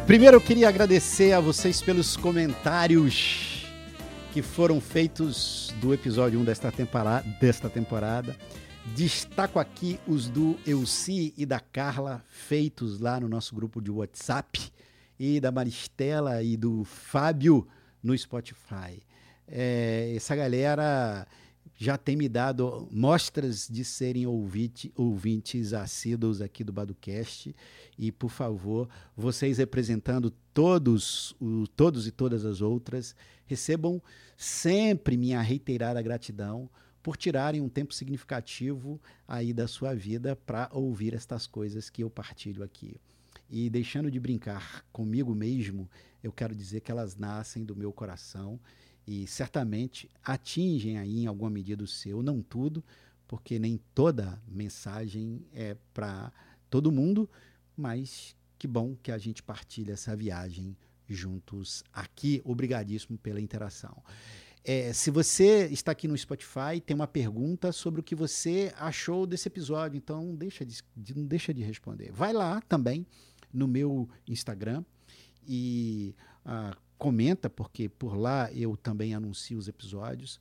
Primeiro 0.07 0.37
eu 0.37 0.41
queria 0.41 0.67
agradecer 0.67 1.33
a 1.33 1.39
vocês 1.39 1.81
pelos 1.81 2.17
comentários 2.17 3.65
que 4.33 4.41
foram 4.41 4.81
feitos 4.81 5.73
do 5.79 5.93
episódio 5.93 6.39
1 6.39 6.43
desta 6.43 6.71
temporada. 6.71 7.27
Desta 7.39 7.69
temporada. 7.69 8.35
Destaco 8.91 9.57
aqui 9.57 9.99
os 10.05 10.29
do 10.29 10.59
Elci 10.67 11.33
e 11.35 11.45
da 11.45 11.59
Carla, 11.59 12.23
feitos 12.27 12.99
lá 12.99 13.19
no 13.19 13.27
nosso 13.27 13.55
grupo 13.55 13.81
de 13.81 13.89
WhatsApp, 13.89 14.71
e 15.17 15.39
da 15.39 15.51
Maristela 15.51 16.43
e 16.43 16.55
do 16.55 16.83
Fábio 16.83 17.67
no 18.03 18.15
Spotify. 18.15 19.01
É, 19.47 20.13
essa 20.15 20.35
galera 20.35 21.25
já 21.75 21.97
tem 21.97 22.15
me 22.15 22.29
dado 22.29 22.87
mostras 22.91 23.67
de 23.67 23.83
serem 23.83 24.27
ouvinte, 24.27 24.91
ouvintes 24.95 25.73
assíduos 25.73 26.41
aqui 26.41 26.63
do 26.63 26.71
Baducast. 26.71 27.55
E, 27.97 28.11
por 28.11 28.29
favor, 28.29 28.87
vocês 29.17 29.57
representando 29.57 30.31
todos, 30.53 31.35
o, 31.39 31.65
todos 31.67 32.05
e 32.05 32.11
todas 32.11 32.45
as 32.45 32.61
outras, 32.61 33.15
recebam 33.45 34.01
sempre 34.37 35.17
minha 35.17 35.41
reiterada 35.41 36.01
gratidão 36.01 36.69
por 37.03 37.17
tirarem 37.17 37.59
um 37.59 37.67
tempo 37.67 37.93
significativo 37.93 38.99
aí 39.27 39.53
da 39.53 39.67
sua 39.67 39.93
vida 39.93 40.37
para 40.37 40.69
ouvir 40.71 41.13
estas 41.13 41.45
coisas 41.45 41.89
que 41.89 42.01
eu 42.01 42.09
partilho 42.09 42.63
aqui. 42.63 42.95
E 43.49 43.69
deixando 43.69 44.09
de 44.09 44.19
brincar 44.19 44.85
comigo 44.91 45.35
mesmo, 45.35 45.89
eu 46.23 46.31
quero 46.31 46.55
dizer 46.55 46.79
que 46.79 46.89
elas 46.89 47.17
nascem 47.17 47.65
do 47.65 47.75
meu 47.75 47.91
coração 47.91 48.57
e 49.05 49.27
certamente 49.27 50.09
atingem 50.23 50.97
aí 50.97 51.23
em 51.23 51.27
alguma 51.27 51.49
medida 51.49 51.83
o 51.83 51.87
seu, 51.87 52.23
não 52.23 52.41
tudo, 52.41 52.81
porque 53.27 53.59
nem 53.59 53.79
toda 53.93 54.41
mensagem 54.47 55.45
é 55.53 55.75
para 55.93 56.31
todo 56.69 56.91
mundo, 56.91 57.29
mas 57.75 58.33
que 58.57 58.67
bom 58.67 58.95
que 58.95 59.11
a 59.11 59.17
gente 59.17 59.43
partilha 59.43 59.91
essa 59.91 60.15
viagem 60.15 60.77
juntos 61.07 61.83
aqui. 61.91 62.41
Obrigadíssimo 62.45 63.17
pela 63.17 63.41
interação. 63.41 64.01
É, 64.65 64.93
se 64.93 65.11
você 65.11 65.67
está 65.71 65.91
aqui 65.91 66.07
no 66.07 66.17
Spotify, 66.17 66.79
tem 66.85 66.95
uma 66.95 67.07
pergunta 67.07 67.71
sobre 67.73 67.99
o 67.99 68.03
que 68.03 68.15
você 68.15 68.73
achou 68.77 69.27
desse 69.27 69.47
episódio, 69.47 69.97
então 69.97 70.33
deixa 70.33 70.65
de, 70.65 70.81
de, 70.95 71.17
não 71.17 71.25
deixa 71.25 71.53
de 71.53 71.61
responder. 71.61 72.11
Vai 72.13 72.31
lá 72.31 72.61
também 72.61 73.05
no 73.51 73.67
meu 73.67 74.09
Instagram 74.25 74.85
e 75.45 76.15
ah, 76.45 76.77
comenta, 76.97 77.49
porque 77.49 77.89
por 77.89 78.15
lá 78.15 78.49
eu 78.53 78.77
também 78.77 79.13
anuncio 79.13 79.57
os 79.57 79.67
episódios. 79.67 80.39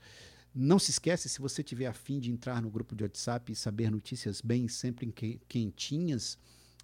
Não 0.55 0.79
se 0.79 0.93
esquece, 0.93 1.29
se 1.29 1.41
você 1.41 1.61
tiver 1.61 1.87
afim 1.87 2.21
de 2.21 2.31
entrar 2.31 2.63
no 2.63 2.71
grupo 2.71 2.95
de 2.95 3.03
WhatsApp 3.03 3.51
e 3.51 3.57
saber 3.57 3.91
notícias 3.91 4.41
bem 4.41 4.69
sempre 4.69 5.13
quentinhas, 5.49 6.39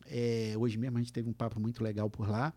é, 0.07 0.55
hoje 0.59 0.77
mesmo 0.77 0.99
a 0.99 1.01
gente 1.01 1.13
teve 1.13 1.29
um 1.29 1.33
papo 1.33 1.61
muito 1.61 1.85
legal 1.85 2.11
por 2.11 2.29
lá. 2.29 2.53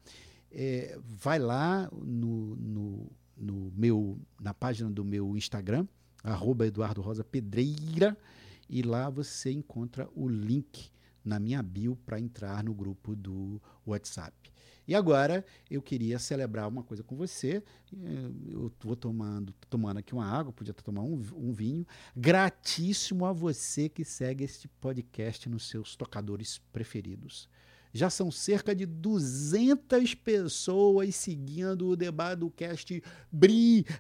É, 0.52 0.98
vai 1.04 1.38
lá 1.38 1.88
no, 1.92 2.56
no 2.56 3.12
no 3.42 3.72
meu, 3.76 4.20
na 4.40 4.54
página 4.54 4.90
do 4.90 5.04
meu 5.04 5.36
Instagram, 5.36 5.88
arroba 6.24 6.68
Eduardo 6.68 7.02
Rosa 7.02 7.24
Pedreira, 7.24 8.16
e 8.70 8.82
lá 8.82 9.10
você 9.10 9.52
encontra 9.52 10.08
o 10.16 10.30
link 10.30 10.92
na 11.26 11.40
minha 11.40 11.62
bio 11.62 11.96
para 12.06 12.20
entrar 12.20 12.64
no 12.64 12.74
grupo 12.74 13.16
do 13.16 13.62
WhatsApp. 13.86 14.52
E 14.88 14.96
agora 14.96 15.46
eu 15.70 15.82
queria 15.82 16.18
celebrar 16.20 16.68
uma 16.68 16.84
coisa 16.84 17.04
com 17.04 17.16
você. 17.16 17.64
Eu 18.50 18.68
estou 18.68 18.96
tomando, 18.96 19.54
tomando 19.70 19.98
aqui 19.98 20.14
uma 20.14 20.26
água, 20.26 20.52
podia 20.52 20.74
tomar 20.74 21.02
um, 21.02 21.22
um, 21.36 21.54
vinho. 21.54 21.86
Gratíssimo 22.16 23.26
a 23.26 23.32
você 23.32 23.88
que 23.88 24.04
segue 24.04 24.44
este 24.44 24.68
podcast 24.68 25.48
nos 25.48 25.70
seus 25.70 25.96
tocadores 25.96 26.58
preferidos. 26.74 27.48
Já 27.94 28.10
são 28.10 28.32
cerca 28.32 28.74
de 28.74 28.86
200 28.86 30.16
pessoas 30.16 31.16
seguindo 31.16 31.90
o 31.90 31.96
Debadocast 31.96 33.04
Brigado! 33.32 33.92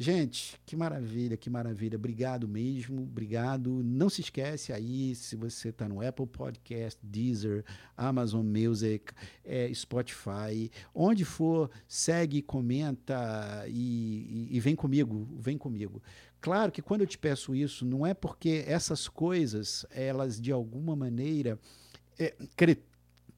Gente, 0.00 0.60
que 0.64 0.76
maravilha, 0.76 1.36
que 1.36 1.50
maravilha. 1.50 1.96
Obrigado 1.96 2.46
mesmo, 2.46 3.02
obrigado. 3.02 3.82
Não 3.82 4.08
se 4.08 4.20
esquece 4.20 4.72
aí, 4.72 5.12
se 5.16 5.34
você 5.34 5.70
está 5.70 5.88
no 5.88 6.00
Apple 6.00 6.24
Podcast, 6.24 7.00
Deezer, 7.02 7.64
Amazon 7.96 8.46
Music, 8.46 9.12
é, 9.44 9.68
Spotify, 9.74 10.70
onde 10.94 11.24
for, 11.24 11.68
segue, 11.88 12.40
comenta 12.40 13.64
e, 13.66 14.46
e, 14.52 14.56
e 14.56 14.60
vem 14.60 14.76
comigo, 14.76 15.28
vem 15.36 15.58
comigo. 15.58 16.00
Claro 16.40 16.70
que 16.70 16.80
quando 16.80 17.00
eu 17.00 17.06
te 17.08 17.18
peço 17.18 17.52
isso, 17.52 17.84
não 17.84 18.06
é 18.06 18.14
porque 18.14 18.62
essas 18.68 19.08
coisas, 19.08 19.84
elas 19.90 20.40
de 20.40 20.52
alguma 20.52 20.94
maneira 20.94 21.58
é, 22.16 22.36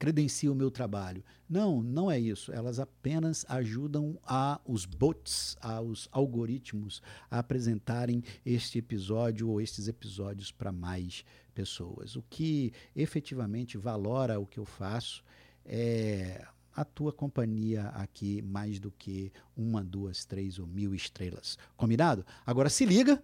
cre 0.01 0.11
credenciam 0.11 0.53
o 0.53 0.55
meu 0.57 0.71
trabalho. 0.71 1.23
Não, 1.47 1.83
não 1.83 2.09
é 2.09 2.19
isso. 2.19 2.51
Elas 2.51 2.79
apenas 2.79 3.45
ajudam 3.47 4.19
a 4.23 4.59
os 4.65 4.83
bots, 4.83 5.55
aos 5.61 6.09
algoritmos 6.11 7.03
a 7.29 7.37
apresentarem 7.37 8.23
este 8.43 8.79
episódio 8.79 9.47
ou 9.47 9.61
estes 9.61 9.87
episódios 9.87 10.51
para 10.51 10.71
mais 10.71 11.23
pessoas. 11.53 12.15
O 12.15 12.23
que 12.23 12.73
efetivamente 12.95 13.77
valora 13.77 14.39
o 14.39 14.45
que 14.47 14.57
eu 14.57 14.65
faço 14.65 15.23
é 15.63 16.43
a 16.75 16.83
tua 16.83 17.13
companhia 17.13 17.89
aqui 17.89 18.41
mais 18.41 18.79
do 18.79 18.89
que 18.89 19.31
uma, 19.55 19.83
duas, 19.83 20.25
três 20.25 20.57
ou 20.57 20.65
mil 20.65 20.95
estrelas. 20.95 21.59
Combinado? 21.77 22.25
Agora 22.43 22.69
se 22.69 22.85
liga, 22.85 23.21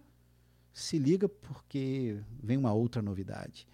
se 0.72 0.96
liga 0.96 1.28
porque 1.28 2.20
vem 2.40 2.56
uma 2.56 2.72
outra 2.72 3.02
novidade. 3.02 3.66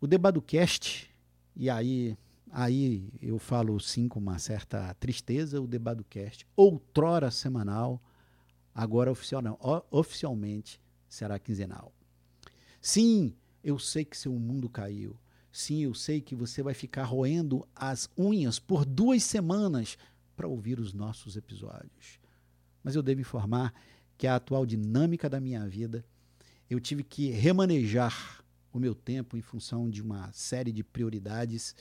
O 0.00 0.06
Debadocast, 0.06 1.10
e 1.56 1.68
aí, 1.68 2.16
aí 2.52 3.12
eu 3.20 3.38
falo 3.38 3.78
sim 3.80 4.08
com 4.08 4.18
uma 4.18 4.38
certa 4.38 4.94
tristeza, 4.94 5.60
o 5.60 5.66
Debadocast, 5.66 6.46
outrora 6.56 7.30
semanal, 7.30 8.02
agora 8.74 9.10
oficial 9.10 9.42
não, 9.42 9.58
oficialmente 9.90 10.80
será 11.08 11.38
quinzenal. 11.38 11.92
Sim, 12.80 13.34
eu 13.62 13.78
sei 13.78 14.04
que 14.04 14.16
seu 14.16 14.32
mundo 14.32 14.68
caiu. 14.68 15.16
Sim, 15.50 15.80
eu 15.80 15.94
sei 15.94 16.20
que 16.20 16.34
você 16.34 16.62
vai 16.62 16.74
ficar 16.74 17.04
roendo 17.04 17.66
as 17.74 18.08
unhas 18.16 18.58
por 18.58 18.84
duas 18.84 19.24
semanas 19.24 19.96
para 20.36 20.46
ouvir 20.46 20.78
os 20.78 20.92
nossos 20.92 21.36
episódios. 21.36 22.20
Mas 22.82 22.94
eu 22.94 23.02
devo 23.02 23.20
informar 23.20 23.74
que 24.16 24.26
a 24.26 24.36
atual 24.36 24.64
dinâmica 24.64 25.28
da 25.28 25.40
minha 25.40 25.66
vida, 25.66 26.04
eu 26.70 26.78
tive 26.78 27.02
que 27.02 27.30
remanejar 27.30 28.44
o 28.72 28.78
meu 28.78 28.94
tempo 28.94 29.36
em 29.36 29.40
função 29.40 29.88
de 29.88 30.02
uma 30.02 30.30
série 30.32 30.72
de 30.72 30.84
prioridades, 30.84 31.74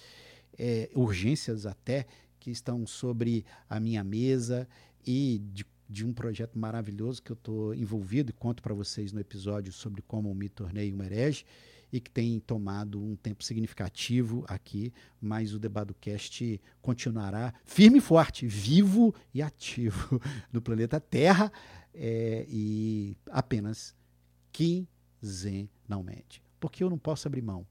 é, 0.58 0.90
urgências 0.94 1.66
até, 1.66 2.06
que 2.40 2.52
estão 2.52 2.86
sobre 2.86 3.46
a 3.70 3.80
minha 3.80 4.04
mesa 4.04 4.68
e 5.06 5.42
de, 5.52 5.66
de 5.90 6.06
um 6.06 6.14
projeto 6.14 6.58
maravilhoso 6.58 7.22
que 7.22 7.32
eu 7.32 7.36
estou 7.36 7.74
envolvido 7.74 8.30
e 8.30 8.34
conto 8.34 8.62
para 8.62 8.74
vocês 8.74 9.12
no 9.12 9.20
episódio 9.20 9.72
sobre 9.72 10.02
como 10.02 10.34
me 10.34 10.50
tornei 10.50 10.94
um 10.94 11.04
herege 11.04 11.46
e 11.92 12.00
que 12.00 12.10
tem 12.12 12.40
tomado 12.40 13.02
um 13.02 13.16
tempo 13.16 13.44
significativo 13.44 14.44
aqui, 14.48 14.94
mas 15.22 15.54
o 15.54 15.60
Debadocast 15.60 16.62
continuará 16.82 17.54
firme 17.64 18.00
e 18.00 18.02
forte, 18.02 18.46
vivo 18.46 19.16
e 19.34 19.42
ativo 19.42 20.22
no 20.52 20.62
planeta 20.62 21.00
Terra 21.00 21.52
é, 21.94 22.46
e 22.50 23.18
apenas 23.32 23.96
quinzenalmente. 24.52 26.44
Porque 26.60 26.84
eu 26.84 26.90
não 26.90 26.98
posso 26.98 27.28
abrir 27.28 27.42
mão. 27.42 27.66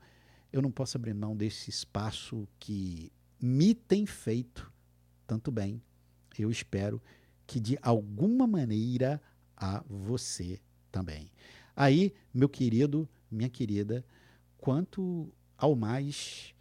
Eu 0.57 0.63
não 0.63 0.71
posso 0.71 0.97
abrir 0.97 1.13
mão 1.13 1.37
desse 1.37 1.69
espaço 1.69 2.49
que 2.59 3.13
me 3.39 3.75
tem 3.75 4.07
feito 4.07 4.73
tanto 5.27 5.53
bem. 5.53 5.83
Eu 6.39 6.51
espero 6.51 6.99
que 7.47 7.61
de 7.61 7.79
alguma 7.83 8.47
maneira 8.47 9.21
a 9.55 9.85
você 9.87 10.59
também. 10.91 11.31
Aí, 11.77 12.15
meu 12.33 12.49
querido, 12.49 13.07
minha 13.31 13.51
querida, 13.51 14.03
quanto 14.57 15.31
ao 15.59 15.77
mais, 15.77 16.55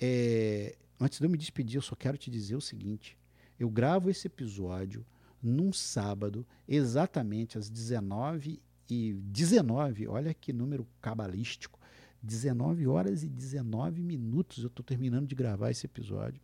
é, 0.00 0.76
antes 1.00 1.18
de 1.18 1.26
eu 1.26 1.30
me 1.30 1.36
despedir, 1.36 1.74
eu 1.74 1.82
só 1.82 1.96
quero 1.96 2.16
te 2.16 2.30
dizer 2.30 2.54
o 2.54 2.60
seguinte: 2.60 3.18
eu 3.58 3.68
gravo 3.68 4.08
esse 4.08 4.28
episódio 4.28 5.04
num 5.42 5.72
sábado, 5.72 6.46
exatamente 6.68 7.58
às 7.58 7.68
19 7.68 8.62
e 8.88 9.12
19, 9.14 10.06
olha 10.06 10.32
que 10.32 10.52
número 10.52 10.86
cabalístico, 11.00 11.79
19 12.22 12.86
horas 12.86 13.22
e 13.22 13.28
19 13.28 14.02
minutos 14.02 14.62
eu 14.62 14.68
estou 14.68 14.84
terminando 14.84 15.26
de 15.26 15.34
gravar 15.34 15.70
esse 15.70 15.86
episódio. 15.86 16.40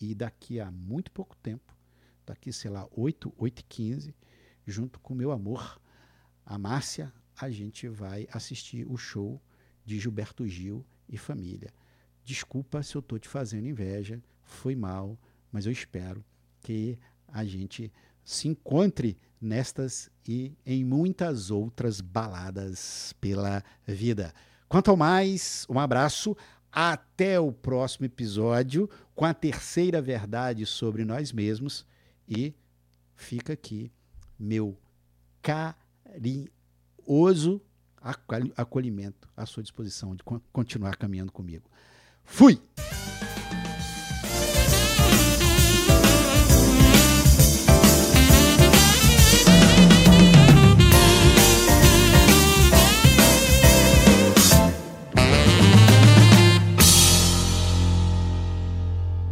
E 0.00 0.14
daqui 0.14 0.60
a 0.60 0.70
muito 0.70 1.10
pouco 1.10 1.34
tempo, 1.36 1.74
daqui, 2.26 2.52
sei 2.52 2.70
lá, 2.70 2.86
8, 2.90 3.32
8 3.36 3.60
e 3.60 3.62
15, 3.62 4.14
junto 4.66 5.00
com 5.00 5.14
meu 5.14 5.30
amor, 5.30 5.80
a 6.44 6.58
Márcia, 6.58 7.12
a 7.36 7.50
gente 7.50 7.88
vai 7.88 8.26
assistir 8.30 8.86
o 8.86 8.96
show 8.96 9.40
de 9.84 9.98
Gilberto 9.98 10.46
Gil 10.46 10.84
e 11.08 11.16
família. 11.16 11.72
Desculpa 12.24 12.82
se 12.82 12.94
eu 12.94 13.00
estou 13.00 13.18
te 13.18 13.28
fazendo 13.28 13.68
inveja, 13.68 14.22
foi 14.42 14.74
mal, 14.74 15.18
mas 15.50 15.64
eu 15.64 15.72
espero 15.72 16.24
que 16.60 16.98
a 17.28 17.44
gente 17.44 17.92
se 18.24 18.48
encontre 18.48 19.16
nestas 19.40 20.10
e 20.26 20.56
em 20.64 20.84
muitas 20.84 21.50
outras 21.50 22.00
baladas 22.00 23.14
pela 23.20 23.62
vida. 23.86 24.34
Quanto 24.68 24.90
ao 24.90 24.96
mais, 24.96 25.66
um 25.68 25.78
abraço. 25.78 26.36
Até 26.70 27.40
o 27.40 27.52
próximo 27.52 28.04
episódio 28.04 28.90
com 29.14 29.24
a 29.24 29.32
terceira 29.32 30.02
verdade 30.02 30.66
sobre 30.66 31.04
nós 31.04 31.32
mesmos. 31.32 31.86
E 32.28 32.54
fica 33.14 33.54
aqui 33.54 33.90
meu 34.38 34.76
carinho 35.40 36.50
oso 37.06 37.62
acolhimento 38.56 39.28
à 39.36 39.46
sua 39.46 39.62
disposição 39.62 40.14
de 40.14 40.22
continuar 40.52 40.96
caminhando 40.96 41.32
comigo. 41.32 41.68
Fui! 42.24 42.60